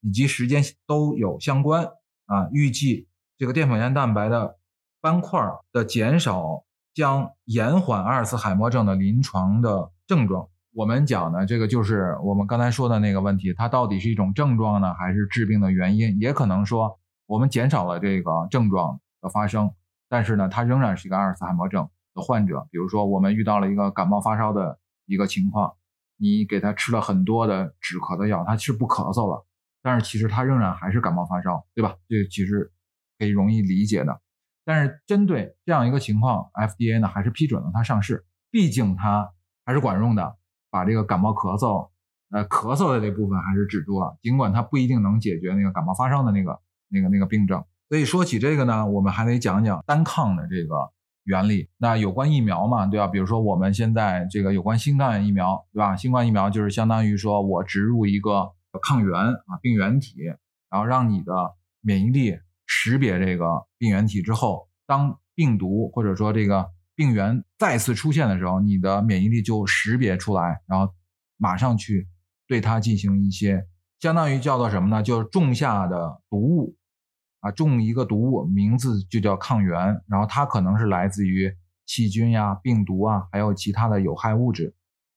[0.00, 1.84] 以及时间都有相关
[2.26, 2.48] 啊。
[2.52, 4.56] 预计这个淀粉样蛋白的
[5.00, 5.40] 斑块
[5.72, 10.48] 的减少将延缓阿尔茨海默症的临床的症状。
[10.72, 16.18] 我们讲呢，这个就是我们刚才说的那个问题，它到底是一种症状呢，还是治病的原因？
[16.20, 19.72] 也可能说我们减少了这个症状的发生，
[20.08, 22.66] 但是呢，它仍然是一个阿尔茨海默症的患者。
[22.70, 24.78] 比如说，我们遇到了一个感冒发烧的。
[25.06, 25.72] 一个情况，
[26.18, 29.44] 你给他吃了很多的止咳的药，他是不咳嗽了，
[29.82, 31.96] 但是其实他仍然还是感冒发烧，对吧？
[32.08, 32.70] 这其实
[33.18, 34.20] 可以容易理解的。
[34.64, 39.30] 但是针对这样一个情况，FDA 呢还是批准了它上市，毕竟它
[39.64, 40.36] 还是管用的，
[40.70, 41.90] 把这个感冒咳嗽，
[42.30, 47.64] 呃，咳嗽的这部分还是止住了，尽管它不一定能解决那个感冒发烧的那个那个那个病症。
[47.88, 50.74] 所以说起这个呢，我们还得讲讲单抗的这个。
[51.24, 53.06] 原理，那有关疫苗嘛，对吧？
[53.06, 55.94] 比如说我们现在这个有关新冠疫苗，对吧？
[55.94, 60.22] 新冠疫苗就是相当于说我植入一个抗原啊病原体，
[60.70, 61.32] 然后让你的
[61.80, 70.94] 免疫力识别这个病原体之后，当病毒或者说这个病原再次出现的时候，你的免疫力就识别出来，然后
[71.36, 72.08] 马上去
[72.46, 73.66] 对它进行一些
[73.98, 75.02] 相当于叫做什么呢？
[75.02, 76.76] 就是种下的毒物。
[77.42, 81.50] 啊，种一个毒物，名字就叫抗原，然后它可能是来自于
[81.86, 84.74] 细菌呀、病毒啊，还有其他的有害物质，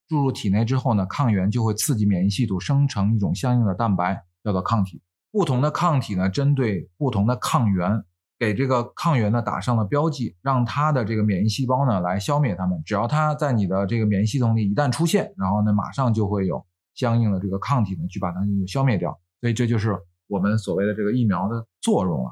[0.08, 5.02] 注入体内之后呢，抗原就会刺激免疫系统生成一种相应的蛋白，叫做抗体。
[5.32, 8.04] 不同的抗体呢，针对不同的抗原，
[8.38, 12.82] 给这个抗原呢打上了标记，让它的这个免疫细胞呢来消灭它们。
[12.86, 19.20] 只要它在你的这个免疫系统里一旦出现，然后呢，马上就会有相应的这个抗体呢去把它消灭掉。
[19.42, 20.00] 所以这就是。
[20.28, 22.32] 我们所谓的这个疫苗的作用啊，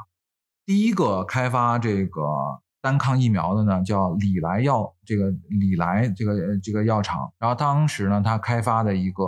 [0.65, 2.21] 第一个开发这个
[2.81, 7.31] 单抗疫苗的呢，叫李来药，这个李来这个这个药厂。
[7.37, 9.23] 然后当时呢，他开发的一个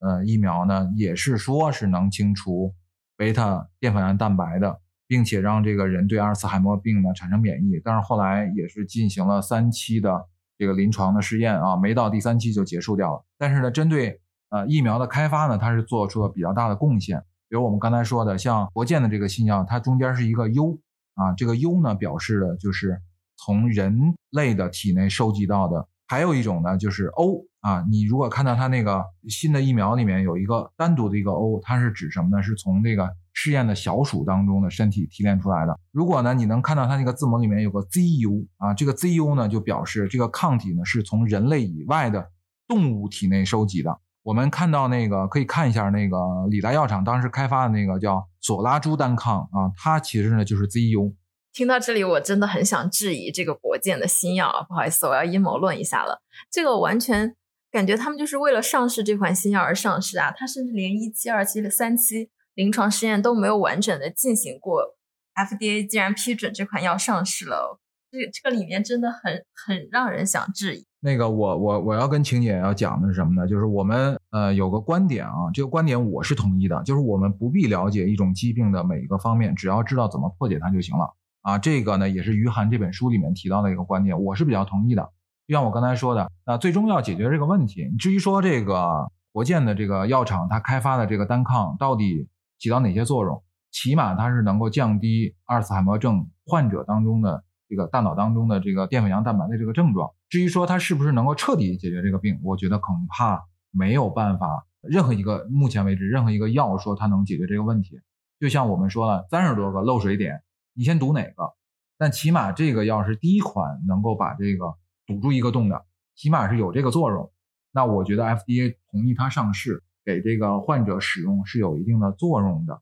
[0.00, 2.74] 呃疫苗呢，也是说是能清除
[3.16, 7.80] 贝塔淀粉样蛋白的，并且让这个人对阿尔茨海默病呢产生免疫。
[7.84, 10.26] 但是后来也是进行了三期的
[10.58, 13.24] 这个临床的试验啊，没到第三期就结束掉了。
[13.38, 17.22] 但是呢，针对呃疫苗的开发呢，它是做出了比较大的贡献。
[17.48, 20.80] 比如我们刚才说的，像国建的这个新药，它中间是一个 U
[21.14, 23.00] 啊，这个 U 呢表示的就是
[23.36, 25.88] 从人类的体内收集到的。
[26.08, 32.42] 还有一种呢就是 O 啊，你如果看到它那个新的疫苗里面有一个单独的一个 O，它是指什么呢？
[32.42, 35.78] 是从这个试验的小鼠当中的身体提炼出来的。
[35.90, 42.30] 如果呢你能看到它那个字母里面有个 ZU 啊，这个 ZU 呢就表示这个抗体呢是从人类以外的
[42.68, 43.98] 动物体内收集的。
[44.22, 46.16] 我们看到那个，可以看一下那个
[46.50, 51.14] 李达药厂当时开发的那个叫索拉珠单抗啊，它其实呢就是 ZU。
[51.52, 56.20] 听到这里，我真的很想质疑这个国建的新药啊，不好意思，我要阴谋论一下了。
[56.50, 57.36] 这个完全
[57.70, 64.96] 感觉他们就是为了上市这款新药而上市啊，它甚至连一期、二期的三期临床试验都没有完整的进行过
[65.34, 67.78] ，FDA 既然批准这款药上市了，
[68.10, 70.86] 这这个里面真的很很让人想质疑。
[71.04, 73.48] 那个我我我要跟晴姐要讲的是什么呢？
[73.48, 81.58] 就是我们呃有个观点啊，这个观点我是同意的，就是我们不必了解一种疾病的每一个方面，只要知道怎么破解它就行了啊。
[81.58, 85.10] 这个呢也是于涵这本书里面提到的一个观点，我是比较同意的。
[85.48, 87.90] 就像我刚才说的，那最终要解决这个问题。
[87.98, 92.28] 至于说这个国建的这个药厂它开发的这个单抗到底
[92.60, 100.12] 起到哪些作用，起码它是能够降低阿尔茨海默症患者当中的这个大脑当中的这个淀粉样蛋白的这个症状。
[100.32, 104.66] 至于说它是不是能够彻底解决这个病，我觉得恐怕没有办法。
[104.80, 108.00] 任何一个目前为止，任何一个药说它能解决这个问题，
[108.40, 110.42] 就像我们说了三十多个漏水点，
[110.72, 111.52] 你先堵哪个？
[111.98, 114.72] 但起码这个药是第一款能够把这个
[115.06, 115.84] 堵住一个洞的，
[116.16, 117.30] 起码是有这个作用。
[117.70, 122.80] 那我觉得 FDA 同意它上市，给这个患者使用是有一定的作用的。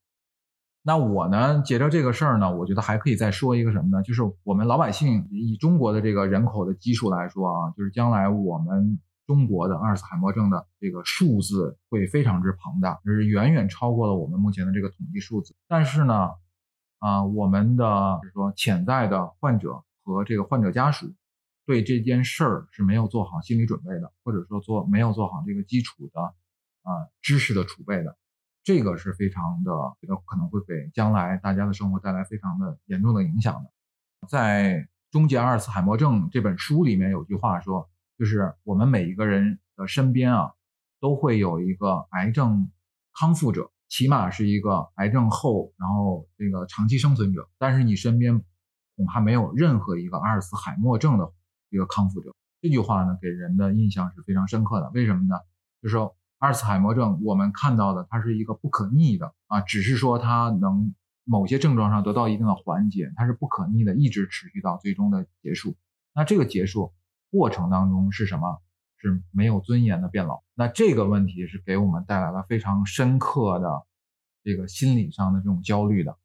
[0.82, 4.02] 那我呢，接着这个事儿呢，我觉得还可以再说一个什么呢？
[4.02, 15.54] 就是我们老百姓以中国的这个人口的基数来说啊，就是将来我们中国的阿尔茨海默症的这个数字会非常之庞大，就是远远超过了我们目前的这个统计数字。
[15.68, 16.30] 但是呢，
[16.98, 21.12] 啊，我们的就是说潜在的患者和这个患者家属
[21.66, 28.16] 对这件事儿是没有做好心理准备的，或者说做没有做好这个基础的啊知识的储备的。
[28.62, 33.70] 这个是非常的，觉得可能会给将来大家的生活带来非常的严重的影响的。
[34.28, 34.74] 在
[35.10, 37.88] 《终结阿尔茨海默症》这本书里面有句话说，
[38.18, 40.52] 就是我们每一个人的身边啊，
[41.00, 42.70] 都会有一个癌症
[43.18, 47.48] 康复者，起码是一个癌症后，然后这个长期生存者。
[47.58, 48.44] 但是你身边
[48.96, 51.32] 恐怕没有任何一个阿尔茨海默症的
[51.70, 52.34] 一个康复者。
[52.60, 54.90] 这句话呢，给人的印象是非常深刻的。
[54.90, 55.36] 为什么呢？
[55.80, 65.76] 就是说阿尔茨海默症，我们看到的它是一个不可逆的啊，只是说它能某些症状上得到一定的缓解，它是不可逆的，一直持续到最终的结束。
[66.14, 66.92] 那这个结束
[67.30, 68.60] 过程当中是什么？
[68.96, 70.42] 是没有尊严的变老。
[70.54, 73.82] 那这个问题是给我们带来了非常深刻的
[74.42, 76.18] 这个心理上的这种焦虑的。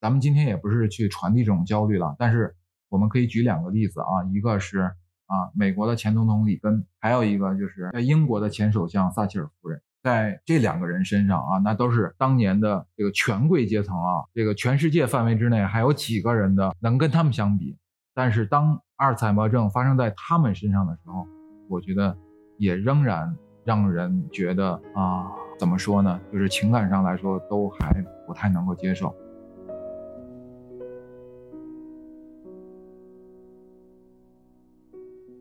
[0.00, 2.56] 咱们今天也不是去传递这种焦虑了，但是
[2.88, 4.94] 我们可以举两个例子啊，一个是
[5.30, 17.78] 啊美国的前总统里根，还有一个就是在英国的前首相撒切尔夫人，在这两个人身上啊，那都是当年的这个权贵阶层啊，这个全世界范围之内还有几个人的能跟他们相比？
[18.12, 21.26] 但是当阿尔茨海默症发生在他们身上的时候，
[21.68, 22.16] 我觉得
[22.58, 26.20] 也仍然让人觉得啊，怎么说呢？
[26.32, 29.14] 就是情感上来说都还不太能够接受。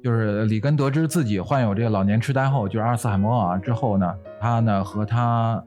[0.03, 5.61] 就是里根得知自己患有这个老年痴呆后，就是阿尔茨海默啊之后呢，他呢和他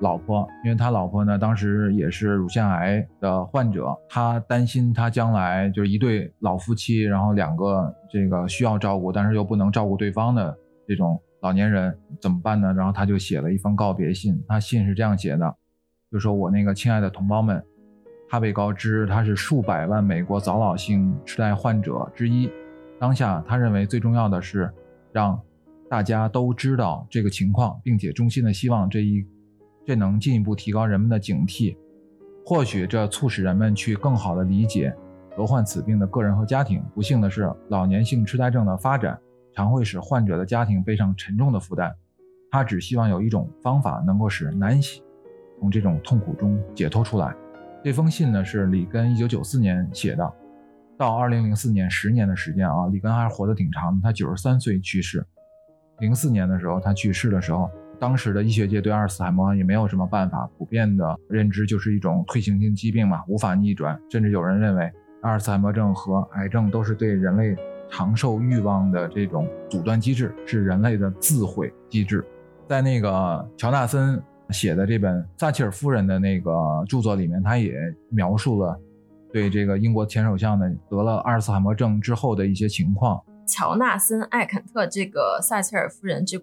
[0.00, 10.56] 老婆，因为他老婆呢当时也是乳腺癌的患者，他担心他将来就是一对老夫妻，然后两个这个需要照顾，但是又不能照顾对方的
[10.88, 12.72] 这种老年人怎么办呢？
[12.72, 15.54] 然后他就写了一封告别信，他信是这样写的，
[16.10, 17.64] 就说我那个亲爱的同胞们，
[18.28, 22.50] 他被告知他是数百万美国早老性痴呆患者之一。
[22.98, 24.72] 当下，他认为最重要的是
[25.12, 25.38] 让
[25.88, 29.26] 大家都知道这个情况，并且衷心的希望这一
[29.84, 31.76] 这能进一步提高人们的警惕，
[32.44, 34.94] 或许这促使人们去更好的理解
[35.36, 36.82] 得患此病的个人和家庭。
[36.94, 39.18] 不幸的是，老年性痴呆症的发展
[39.54, 41.94] 常会使患者的家庭背上沉重的负担。
[42.50, 45.02] 他只希望有一种方法能够使南希
[45.60, 47.34] 从这种痛苦中解脱出来。
[47.84, 50.32] 这封信呢，是里根一九九四年写的。
[50.98, 54.00] 到二零零四年，十年的时间啊，里根还是活得挺长的。
[54.02, 55.24] 他九十三岁去世。
[55.98, 63.98] 零四年的时候，他去世的时候，当时的医学界对阿尔茨海默也没有什么办法，普遍的认知就是一种退行性疾病嘛，无法逆转。
[64.10, 64.90] 甚至有人认为，
[65.22, 67.54] 阿尔茨海默症和癌症都是对人类
[67.90, 72.24] 长寿欲望的这种阻断机制，是人类的自毁机制。
[72.66, 74.20] 在那个乔纳森
[74.50, 76.52] 写的这本撒切尔夫人的那个
[76.88, 77.74] 著作里面，他也
[78.10, 78.80] 描述了。
[79.36, 86.38] 对这个英国前首相呢得了阿尔茨海默症之后的一些情况，乔纳森·艾肯特这个撒切尔夫人这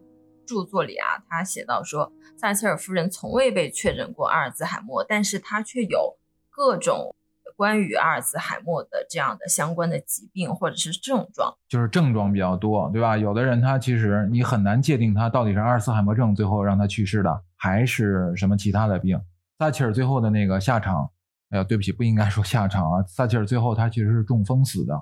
[0.46, 6.20] 著作里啊，他写到说，撒切尔夫人从未被确诊过阿尔兹海默，但是她却有
[6.52, 7.16] 各种
[7.58, 13.18] 关于阿尔兹海默的这样的相关的疾病或者是症状，就是症状比较多，对吧？
[13.18, 19.20] 有的人他其实你很难界定他到底是阿尔茨海默症最后让他去世的，还是什么其他的病。
[19.58, 21.10] 撒切尔最后的那个下场。
[21.54, 23.04] 哎呀，对不起，不应该说下场啊！
[23.06, 25.00] 撒切尔最后他其实是中风死的。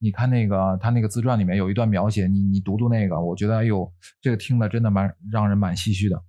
[0.00, 3.88] 你看那个他那个自传里面有一段描写，你你读读那个，我觉得哎呦，
[4.20, 6.24] 这个听的真的蛮让人蛮唏嘘的。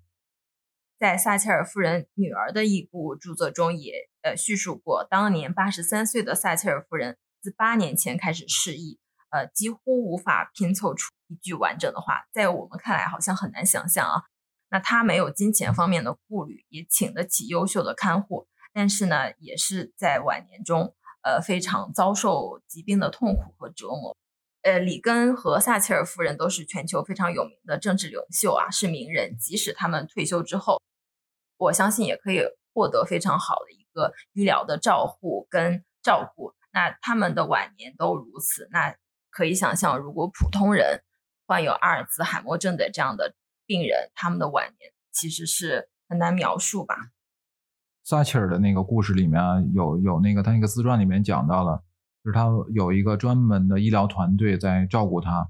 [0.99, 8.99] 在撒切尔夫人女儿的一部著作中也呃叙述过，当年八十三岁的撒切尔夫人自八年前开始失忆，
[9.31, 12.27] 呃，几乎无法拼凑出一句完整的话。
[12.31, 14.21] 在我们看来好像很难想象啊。
[14.69, 18.47] 那她没有金钱方面的顾虑，也请得起优秀的看护。
[18.73, 24.15] 但是呢，也是在晚年中，呃，非常遭受疾病的痛苦和折磨。
[24.63, 29.35] 呃，里根和撒切尔夫人都是全球非常有名的政治领袖啊，是名人。
[29.37, 30.79] 即使他们退休之后，
[31.57, 32.41] 我相信也可以
[32.73, 36.53] 获得非常好的一个医疗的照护跟照顾。
[36.71, 38.95] 那他们的晚年都如此，那
[39.31, 41.01] 可以想象，如果普通人
[41.47, 43.33] 患有阿尔兹海默症的这样的
[43.65, 46.95] 病人，他们的晚年其实是很难描述吧。
[48.11, 49.41] 撒切尔的那个故事里面
[49.73, 51.81] 有有那个他那个自传里面讲到了，
[52.21, 55.47] 就是他有一个专门的医疗团队在照顾他，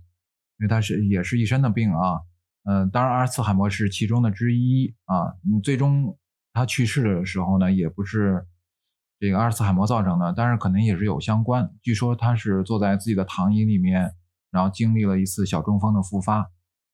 [0.59, 2.21] 因为他是也是一身的病啊，
[2.65, 6.15] 嗯，当然阿尔茨海默是其中的之一啊，嗯，最终
[6.53, 8.45] 他去世的时候呢，也不是
[9.19, 11.67] 这个阿尔茨海默造成的，但是可能也是有相关。
[11.81, 14.13] 据说他是坐在自己的躺椅里面，
[14.51, 16.41] 然后经历了一次小中风的复发，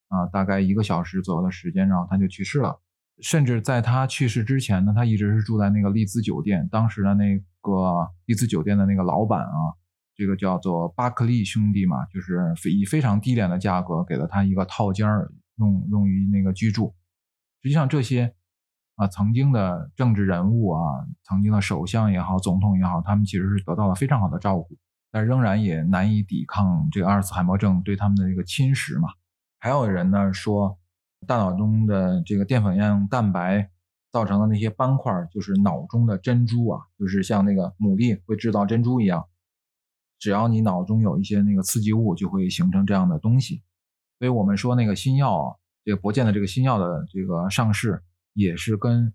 [0.08, 2.80] 啊，大概一个小时左右的时间，然后他就去世了。
[3.20, 6.68] 甚至在他去世之前呢，他一直是住在那个丽兹酒店。
[6.72, 9.74] 当时的那个丽兹酒店的那个老板啊，
[10.16, 16.94] 这个叫做巴克利兄弟嘛，就是以非常低廉的价格给了他一个套间儿，用用于那个居住。
[17.64, 18.36] 实际上，这些
[18.98, 20.80] 啊曾经的政治人物啊，
[21.24, 24.78] 曾经的首相也好，总统也好，他们其实是得到了非常好的照顾，
[25.12, 29.10] 但仍然也难以抵抗这个阿尔茨海默症对他们的这个侵蚀嘛。
[29.58, 30.78] 还有人呢说。
[31.26, 33.70] 大脑中的这个淀粉样蛋白
[34.12, 39.26] 造成的那些斑块，就是脑中的珍珠啊，就是像那个牡蛎会制造珍珠一样。
[40.20, 43.62] 只要你脑中有一些那个刺激物，就会形成这样的东西。
[44.18, 48.02] 所以我们说那个新药啊，这个博健的这个新药的这个上市，
[48.34, 49.14] 也是跟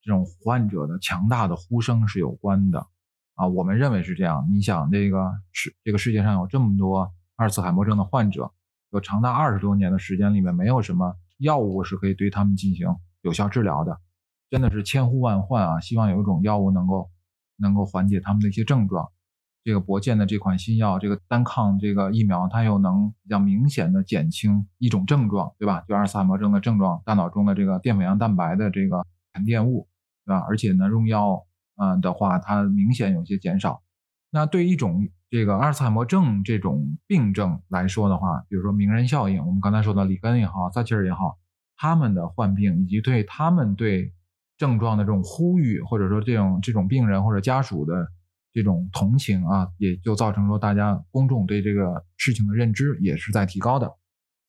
[0.00, 2.86] 这种患者的强大的呼声是有关的
[3.34, 3.48] 啊。
[3.48, 4.46] 我们认为是这样。
[4.48, 8.52] 你想，这个世这个世界上有这么多阿尔茨海默症的患者，
[8.90, 12.86] 有长达二十多年的时间里面，没有什么药物是可以对他们进行
[13.22, 13.98] 有效治疗的，
[14.50, 15.80] 真的是千呼万唤啊！
[15.80, 17.10] 希望有一种药物能够
[17.56, 19.10] 能够缓解他们的一些症状。
[19.64, 25.82] 这个博健的这款新药，这个单抗这个疫苗，它又能比较明显的减轻一种症状，对吧？
[25.88, 29.88] 就阿尔茨海默症的症状，大脑中的这个淀粉样蛋白的这个沉淀物，
[30.26, 30.44] 对吧？
[30.46, 33.82] 而且呢，用药嗯的话，它明显有些减少。
[34.30, 41.36] 那对一种这个阿尔茨海默症这种病症来说的话，比如说名人效应，我们刚才说的里根也好，撒切尔也好，
[41.76, 44.14] 他们的患病以及对他们对
[44.56, 47.92] 症状的这种呼吁，或者说这种这种病人或者家属的。
[48.52, 53.92] 这种同情啊，也就造成说大家公众对这个事情的认知也是在提高的。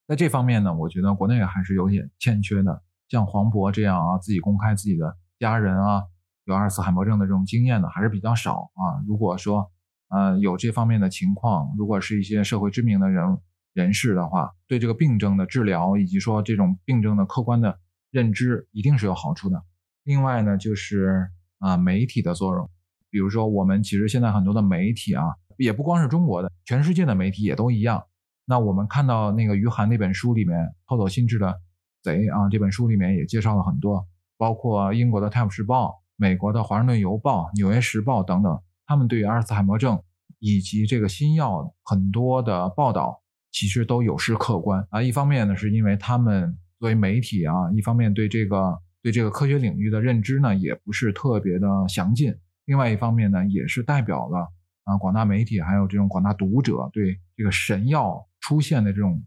[0.06, 2.84] 在这方面呢，我觉得国内还是有点欠缺的。
[3.08, 6.04] 像黄渤这样啊，自己公开自己的家人啊
[6.44, 9.02] 有阿尔茨海默症的这种经验的还是比较少啊。
[9.08, 9.68] 如果说
[10.08, 13.38] 呃有这方面的情况，如果是一些社会知名的人
[13.72, 17.78] 人士的话，对这个病症的治疗以及说这种病症的客观的
[18.10, 19.62] 认知一定是有好处的。
[20.04, 21.28] 另外呢，就是
[21.58, 22.70] 啊媒体的作用。
[23.08, 25.24] 比如说，我们其实现在很多的媒体啊，
[25.56, 28.04] 也不光是中国的，全世界的媒体也都一样。
[28.44, 31.54] 那我们看到那个于涵那本书里面《偷走心智的
[32.02, 40.00] 贼》啊，这本书里面也介绍了很多，包括英国的《泰晤士报》、美国的《华盛顿邮报》、《纽约时报》等等，他们对于阿尔茨海默症
[40.38, 43.20] 以及这个新药很多的报道，
[43.50, 45.02] 其实都有失客观啊。
[45.02, 52.34] 一方面呢，是因为他们作为媒体啊，一方面对这个对这个科学领域的认知呢，也不是特别的详尽。
[52.66, 54.48] 另外一方面呢，也是代表了
[54.84, 59.22] 啊广大媒体还有这种广大读者对这个神药出现的这种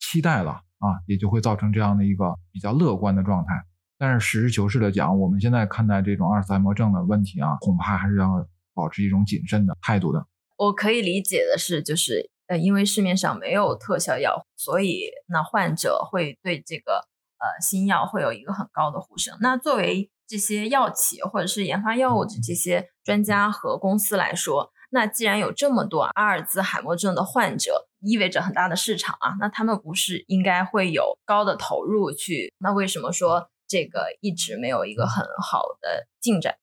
[0.00, 3.62] 期待了啊，也就会造成这样的一个比较乐观的状态。
[3.98, 8.46] 但是实事求是的讲，我们现在看待这种阿尔茨海默症的问题啊，恐怕还是要
[8.76, 10.26] 保持一种谨慎的态度的。
[10.58, 17.08] 我可以理解的是，就是呃，因为市面上没有特效药，所以那患者会对这个
[17.38, 19.36] 呃新药会有一个很高的呼声。
[19.40, 32.52] 那作为这些药企或者是研发药物的这些专家和公司来说，那既然有这么多阿尔兹海默症的患者，意味着很大的市场啊，那他们不是应该会有高的投入去？
[32.58, 36.56] 那为什么说这个一直没有一个很好的进展？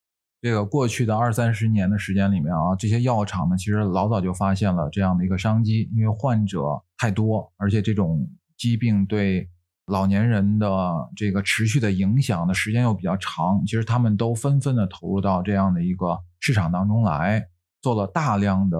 [0.43, 6.59] 这个过去的二三十年的时间里面啊，这些药厂呢，其实老早就发现了这样的一个商机，因为患者
[6.97, 9.49] 太多，而且这种疾病对。
[9.87, 10.69] 老年人的
[11.13, 17.45] 这个持续的影响的时间又比较长，其实他们都纷纷的投入到这样的一个市场当中来，
[17.81, 18.77] 做了大量的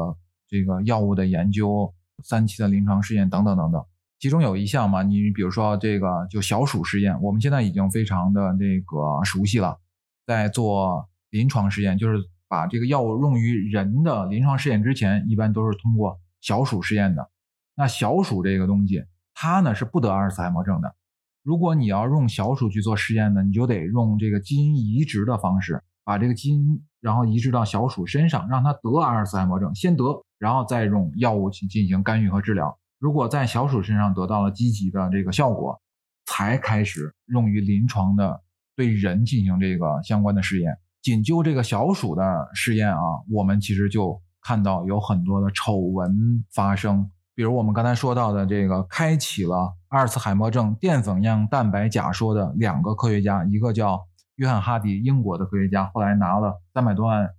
[0.48, 1.94] 这个药物的研究、
[2.24, 3.84] 三期的临床试验等等等等。
[4.18, 9.78] 其中有一项嘛，你比如说这个就小鼠试验，我们现在已经非常的那个熟悉了，
[10.26, 12.18] 在做临床试验，就是
[12.48, 17.30] 把这个药物用于人的临床试验之前，一般都是通过小鼠试验的。
[17.76, 19.04] 那小鼠这个东西。
[19.36, 20.96] 它呢是不得阿尔茨海默症的。
[21.42, 32.78] 如果你要用小鼠去做试验呢，你就得用这个基因移植的方式，把这个基因然后移植到小鼠身上，让它得阿尔茨海默症，先得，然后再用药物去进行干预和治疗。
[33.00, 35.82] 如果在小鼠身上得到了积极的这个效果，
[36.28, 38.40] 才开始用于临床的
[38.76, 40.78] 对人进行这个相关的试验。
[41.04, 42.98] 仅就这个小鼠的试验啊，
[43.30, 47.12] 我们其实就看到有很多的丑闻发生。
[47.36, 54.00] 比如我们刚才说到的这个，开启了阿尔茨海默症淀粉样蛋白假说的两个科学家，一个叫
[54.36, 57.30] 约翰哈迪，英国的科学家，后来拿了三百多万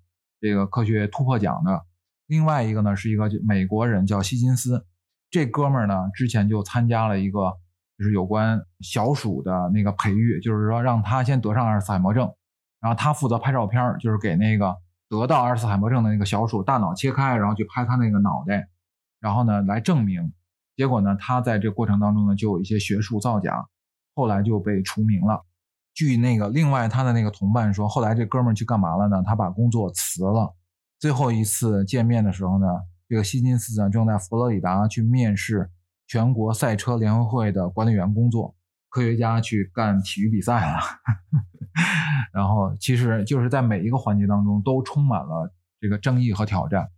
[0.41, 1.73] 这个科学突破奖的；
[2.27, 4.85] 另外一个呢，是一个美国人叫希金斯，
[5.31, 7.53] 这哥们儿呢之前就参加了一个
[7.97, 12.31] 就是有关小鼠的那个培育，就是说让他先得上阿尔茨海默症，
[12.85, 14.77] 然后他负责拍照片，就是给那个
[15.09, 18.69] 得到阿尔茨海默症的那个小鼠大脑切开，然后去拍他那个脑袋。
[19.21, 20.35] 然后呢，来证明，
[20.77, 23.65] 结果呢，他在这过程当中呢，就有一些学术造假，
[24.15, 25.47] 后来就被除名了。
[25.95, 29.23] 据那个另外他的那个同伴说，后来这哥们儿去干嘛了呢？
[29.25, 30.55] 他把工作辞了。
[30.99, 32.67] 最后一次见面的时候呢，
[33.09, 35.71] 这个希金斯呢正在佛罗里达去面试
[36.07, 38.55] 全国赛车联合会的管理员工作，
[38.95, 40.79] 科学家去干体育比赛了。
[42.33, 46.89] 然后其实就是在每一个环节当中都充满了这个争议和挑战。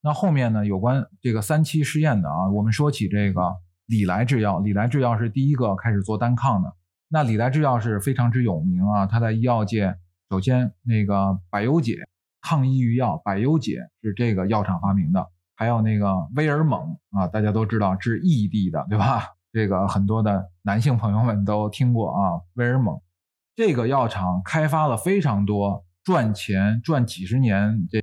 [0.00, 0.64] 那后面呢？
[0.64, 6.72] 有关这个三期试验的啊，我们说起这个李来制药，李来制药是第一个开始做单抗的。
[7.08, 9.94] 那李来制药是非常之有名啊，它在医药界，
[10.30, 11.98] 首先那个百优解
[12.40, 19.26] 抗抑郁药百优解是这个药厂发明的，还有那个威尔猛啊，大家都知道治异地的，对吧？
[19.52, 23.00] 这个很多的男性朋友们都听过啊，威尔蒙
[23.54, 28.02] 这个药厂开发了非常多赚钱赚几十年，这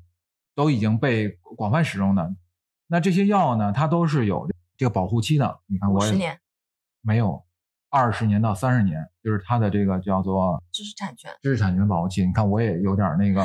[0.55, 2.35] 都已经被广泛使用的。
[2.87, 4.47] 那这些药呢，它都是有
[4.77, 5.59] 这个保护期的。
[5.65, 6.39] 你看，我十年
[7.01, 7.43] 没有
[7.89, 11.31] 二十年到三十年，就是它的这个叫做知识产权。
[11.41, 12.25] 知识产权保护期。
[12.25, 13.43] 你看，我也有点那个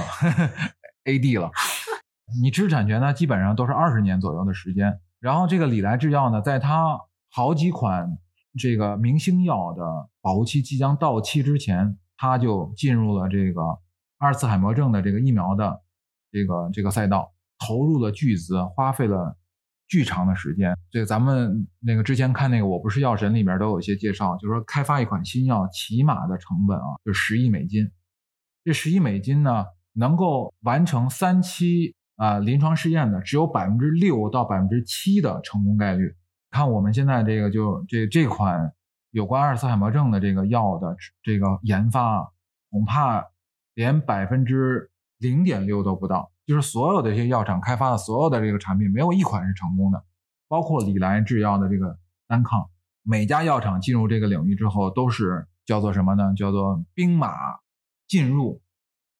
[1.04, 1.50] AD 了。
[2.42, 5.00] 你知识产权呢，基本上都是二十年左右的时间。
[5.20, 7.00] 然后这个礼来制药呢，在它
[7.36, 8.16] 好几款
[8.56, 9.82] 这个明星药的
[10.20, 13.60] 保护期即将到期之前，它就进入了这个
[14.18, 15.82] 阿尔茨海默症的这个疫苗的
[16.30, 19.36] 这个这个赛道，投入了巨资，花费了
[19.88, 20.76] 巨长的时间。
[20.92, 27.90] 这个咱们那个之前看那个《我不是药神》里边都有一些介绍，就是说开发一款新药起码的成本啊，就是十亿美金。
[28.62, 29.64] 这十亿美金呢，
[29.94, 36.14] 能够完成三期啊、临床试验的，只有百分之六到百分之七的成功概率。
[36.54, 38.72] 看我们现在这个就这这款
[39.10, 42.30] 有关阿尔茨海默症的这个药的这个研发，
[42.70, 43.24] 恐怕
[43.74, 44.88] 连百分之
[45.18, 46.30] 零点六都不到。
[46.46, 50.04] 就是所有的这些药厂开发的所有的这个产品，没有一款是成功的，
[50.46, 51.98] 包括礼来制药的这个
[52.28, 52.70] 单抗。
[53.02, 56.32] 每家药厂进入这个领域之后，都是叫做什么呢？
[56.36, 57.34] 叫做兵马
[58.06, 58.62] 进入，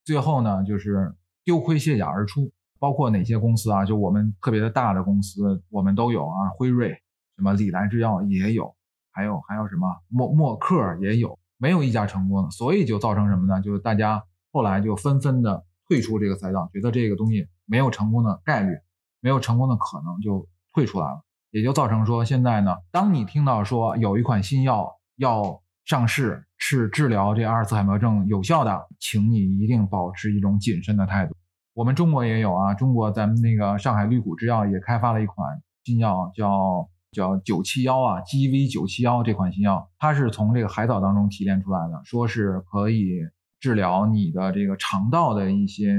[0.05, 1.13] 最后呢就是
[1.45, 2.53] 丢盔卸甲而出。
[2.79, 3.85] 包括哪些公司啊？
[3.85, 6.97] 就我们特别的大的公司，我们都有啊，辉瑞。
[7.37, 8.75] 什么礼来制药也有，
[9.11, 13.61] 还有还有什么默默克也有，没有一家成功的，所以就造成什么呢？
[13.61, 14.23] 就是大家
[14.53, 18.77] 后来就纷纷的退出这个赛道，觉得这个东西没有成功的概率，
[19.21, 21.23] 没有成功的可能，就退出来了。
[21.51, 31.37] 也就造成说，现在呢，当你听到说有一款新药要上市，是治疗这阿尔茨海默症有效的，请你一定保持一种谨慎的态度。
[31.73, 36.89] 我们中国也有啊，中国咱们那个上海绿谷制药也开发了一款新药，叫。
[37.15, 43.21] 叫九七幺啊，GV 九七幺这款新药，它是从这个海藻当中提炼出来的，说是可以
[43.59, 45.97] 治疗你的这个肠道的一些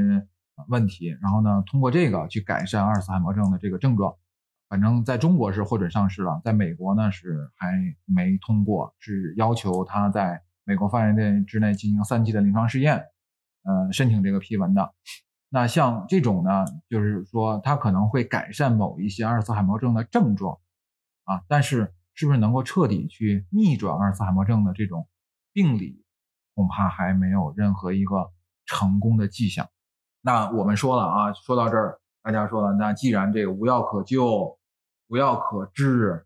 [0.68, 4.14] 问题，然后呢，通过这个去改善阿尔茨海默症的这个症状。
[4.68, 12.98] 反正在中国是获准上市了，在美国呢是还没通过，是要求它在美国范围内之内进行三期的临床试验，
[13.64, 14.92] 呃，申请这个批文的。
[15.50, 20.58] 那像这种呢，就是说它可能会改善某一些阿尔茨海默症的症状。
[21.26, 25.08] 啊，但是是不是能够彻底去逆转阿尔茨海默症的这种
[25.52, 26.02] 病理，
[26.56, 28.32] 恐怕还没有任何一个
[28.66, 29.68] 成功的迹象。
[30.22, 34.58] 那我们说了啊，说到这儿，大家说了，那既然这个无药可救、
[35.10, 36.26] 无药可治，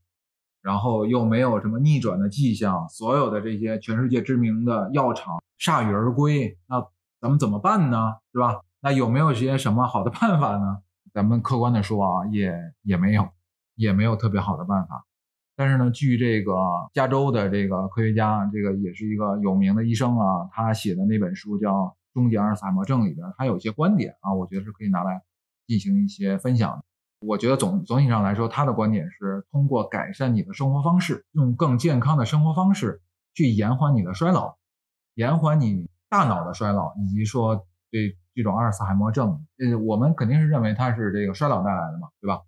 [0.61, 6.81] 然后又没有什么逆转的迹象，所有的这些全世界知名的药厂铩羽而归，那
[7.19, 8.15] 咱们怎么办呢？
[8.31, 8.61] 是吧？
[8.81, 10.81] 那有没有些什么好的办法呢？
[11.13, 13.27] 咱们客观的说啊，也也没有。
[13.79, 15.05] 也没有特别好的办法，
[15.55, 16.53] 但是呢，据这个
[16.93, 21.73] 加州的这个科学家，这个也是一个有名的医生啊，他写的那本书叫
[22.13, 25.21] 《终结阿尔茨海默症》里边，他有一些观点啊，我觉得是可以拿来
[25.65, 26.83] 进行一些分享。
[27.25, 33.01] 我觉得总总体上来说，他的观点是通过改善你的生活方式，用更健康的生活方式
[33.33, 34.57] 去延缓你的衰老，
[35.15, 42.41] 延缓你大脑的衰老，以及说对这种阿尔茨海默症，呃，我们肯定是认为它是这个衰老带来的嘛，对吧？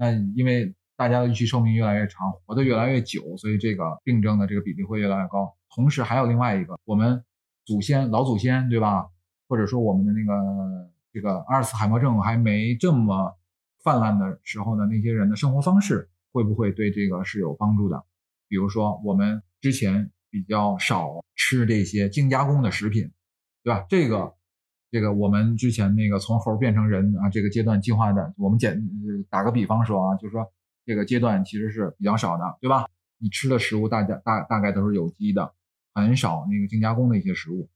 [0.00, 5.54] 那因为大家的预期寿命越来越长，活得越来越久，所以这个病症的这个比例会越来越高。
[5.74, 7.22] 同时还有另外一个，我们
[7.66, 9.10] 祖先老祖先对吧？
[9.46, 13.36] 或者说我们的那个这个阿尔茨海默症还没这么
[13.84, 18.02] 泛滥的时候呢，那些人的生活方式会不会对这个是有帮助的？
[18.48, 23.10] 比如说我们之前比较少吃这些精加工的食品，
[23.62, 23.84] 对吧？
[23.90, 24.34] 这个。
[24.90, 28.82] 这个我们之前那个从猴变成人啊，这个阶段进化的，我们简
[29.28, 30.44] 打个比方说啊，就是说
[30.84, 32.88] 这个阶段其实是比较少的，对吧？
[33.18, 35.52] 你吃的食物大家大大概都是有机的，
[35.94, 37.68] 很少那个精加工的一些食物，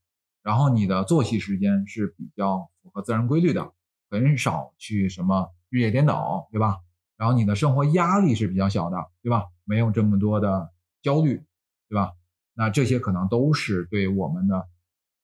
[0.43, 3.71] 然后你的作息时间是比较符合自然规律的，
[4.09, 6.79] 很少去什么日夜颠倒，对吧？
[7.15, 9.45] 然后你的生活压力是比较小的，对吧？
[9.63, 10.69] 没有这么多的
[11.01, 11.41] 焦虑，
[11.87, 12.11] 对吧？
[12.53, 14.67] 那这些可能都是对我们的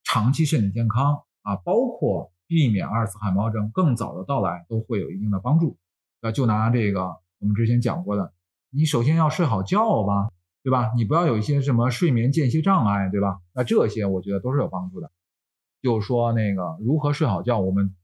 [0.03, 1.23] 长期身体健康。
[1.41, 5.77] 啊，包括避免阿尔茨海默症更早的到来，都会有一定的帮助。
[6.21, 8.33] 那就拿这个我们之前讲过的，
[8.69, 10.31] 你首先要睡好觉吧，
[10.61, 10.91] 对吧？
[10.95, 13.39] 你不要有一些什么睡眠间歇障碍，对吧？
[13.53, 15.11] 那这些我觉得都是有帮助的。
[15.81, 17.95] 就说那个如何睡好觉，我们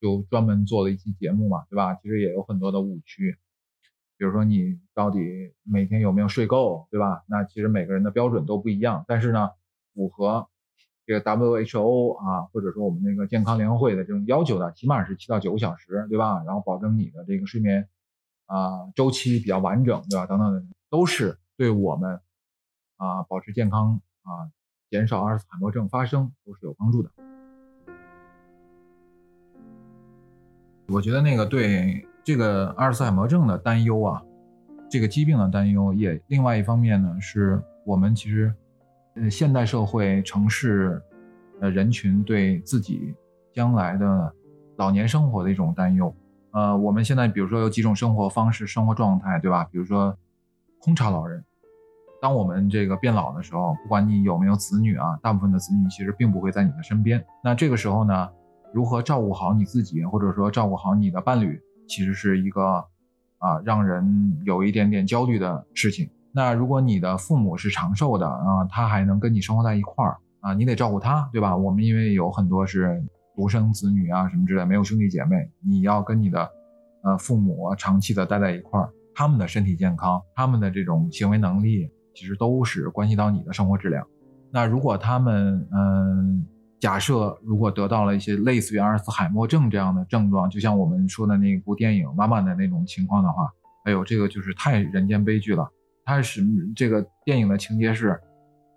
[0.00, 1.94] 就专门做了一期节目嘛，对吧？
[1.96, 3.36] 其实也有很多的误区，
[4.16, 5.18] 比如说你到底
[5.62, 7.22] 每天有没有睡够，对吧？
[7.26, 9.50] 那其实每个人的标准都不一样，但是呢，
[9.92, 10.48] 符合。
[11.04, 16.42] 这个 WHO 啊，或者说我们那个健康联合会的这种要求的，起码是七到九个小时，对吧？
[16.44, 17.88] 然后保证你的这个睡眠
[18.46, 20.26] 啊周期比较完整，对吧？
[20.26, 22.20] 等等的，都是对我们
[22.98, 24.46] 啊保持健康啊，
[24.90, 27.10] 减少阿尔茨海默症发生都是有帮助的。
[30.86, 34.22] 我觉得那个对这个阿尔茨海默症的担忧啊，
[34.88, 38.54] 这个疾病的担忧，也另外一方面呢，是我们其实。
[39.14, 41.00] 呃，现代社会城市，
[41.60, 43.14] 呃，人群对自己
[43.52, 44.34] 将来的
[44.76, 46.14] 老年生活的一种担忧。
[46.52, 49.64] 呃，我们现在比如说有几种生活方式、生活状态，对吧？
[49.70, 50.16] 比如说
[50.80, 51.44] 空巢老人。
[52.22, 57.22] 当我们这个变老的时候，不管你有没有子女啊，大部分的子女其实并不会在你的身边。
[57.42, 58.30] 那这个时候呢，
[58.72, 62.82] 如何照顾好你自己，或者说照顾好你的伴侣，其实是一个
[63.38, 66.08] 啊，让人有一点点焦虑的事情。
[66.34, 71.56] 那如果你的父母是长寿的啊，他还能跟你生活在一块儿啊，你得照顾他，对吧？
[71.56, 73.02] 我们因为有很多是
[73.36, 76.50] 独生子女啊什么之类，没有兄弟姐妹，你要跟你的
[77.02, 84.06] 呃父母长期的待在一块儿，他们的身体健康，他们的这种行为能力，其实都是关系到你的生活质量。
[84.50, 86.46] 那如果他们嗯，
[86.80, 93.50] 假设如果得到了一些类似于阿尔茨海默症这样的症状，就像我们说的那部电影妈妈的那种情况的话，
[93.84, 95.70] 哎呦，这个就是太人间悲剧了。
[96.04, 96.42] 他是
[96.74, 98.20] 这个电影的情节是，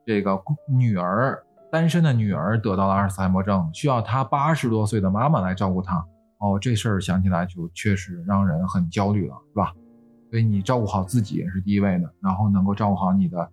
[0.05, 6.05] 这个女儿单身的女儿得到了阿尔茨海默症，需要她八十多岁的妈妈来照顾她。
[6.37, 9.73] 哦，这事儿想起来就确实让人很焦虑了，是吧？
[10.29, 13.49] 所以你照顾好自己也是第一位的，然后能够照顾好你的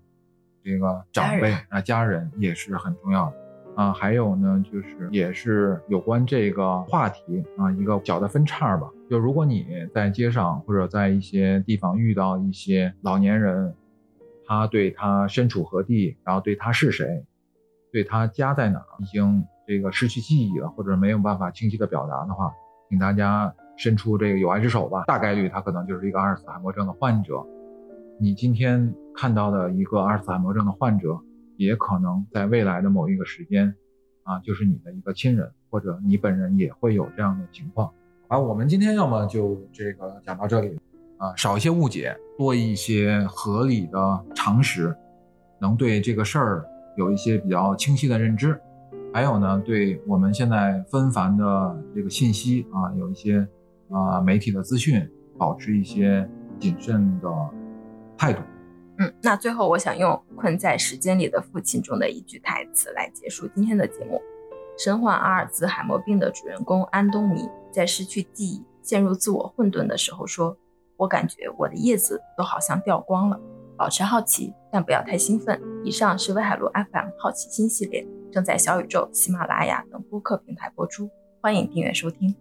[0.64, 3.36] 这个长辈啊家人也是很重要的
[3.74, 3.92] 啊。
[3.92, 8.88] 还有呢，就是也是有关这个话题啊一个小的分叉吧。
[9.10, 13.74] 就如果你在街上或者在一些地方遇到一些老年人，
[14.46, 17.24] 他对他身处何地，然后对他是谁，
[17.92, 22.52] 对他家在哪儿，已经这个失去记忆了，或者没有办法清晰的表达的话，
[22.88, 25.04] 请大家伸出这个友爱之手吧。
[25.06, 27.42] 大概率他可能就是一个阿尔茨海默症的患者。
[28.18, 31.18] 你今天看到的一个阿尔茨海默症的患者，
[31.57, 33.74] 也可能在未来的某一个时间，
[34.24, 37.92] 啊，就是你的一个亲人，或者你本人也会有这样的情况。
[38.28, 40.78] 啊，我们今天要么就这个讲到这里，
[41.18, 44.96] 啊，少一些误解，多一些合理的常识，
[45.61, 46.64] 能对这个事儿
[46.96, 48.59] 有一些比较清晰的认知。
[49.12, 53.46] 还有呢，对我们现在纷繁的这个信息啊，有一些
[53.90, 56.26] 啊媒体的资讯，保持一些
[56.59, 57.28] 谨慎的
[58.16, 58.40] 态度。
[58.99, 64.20] 嗯，那最后我想用《困在时间里的父亲》中的一句台词来结束今天的节目。
[64.78, 70.57] 身患阿尔兹海默病的主人公安东尼，在失去记忆、陷入自我混沌的时候说
[70.97, 73.38] ：“我感觉我的叶子都好像掉光了。”
[73.76, 75.61] 保持好奇，但不要太兴奋。
[75.84, 82.34] 以上是威海路 FM 好奇心系列，正在小宇宙、喜马拉雅等播客平台播出，欢迎订阅收听。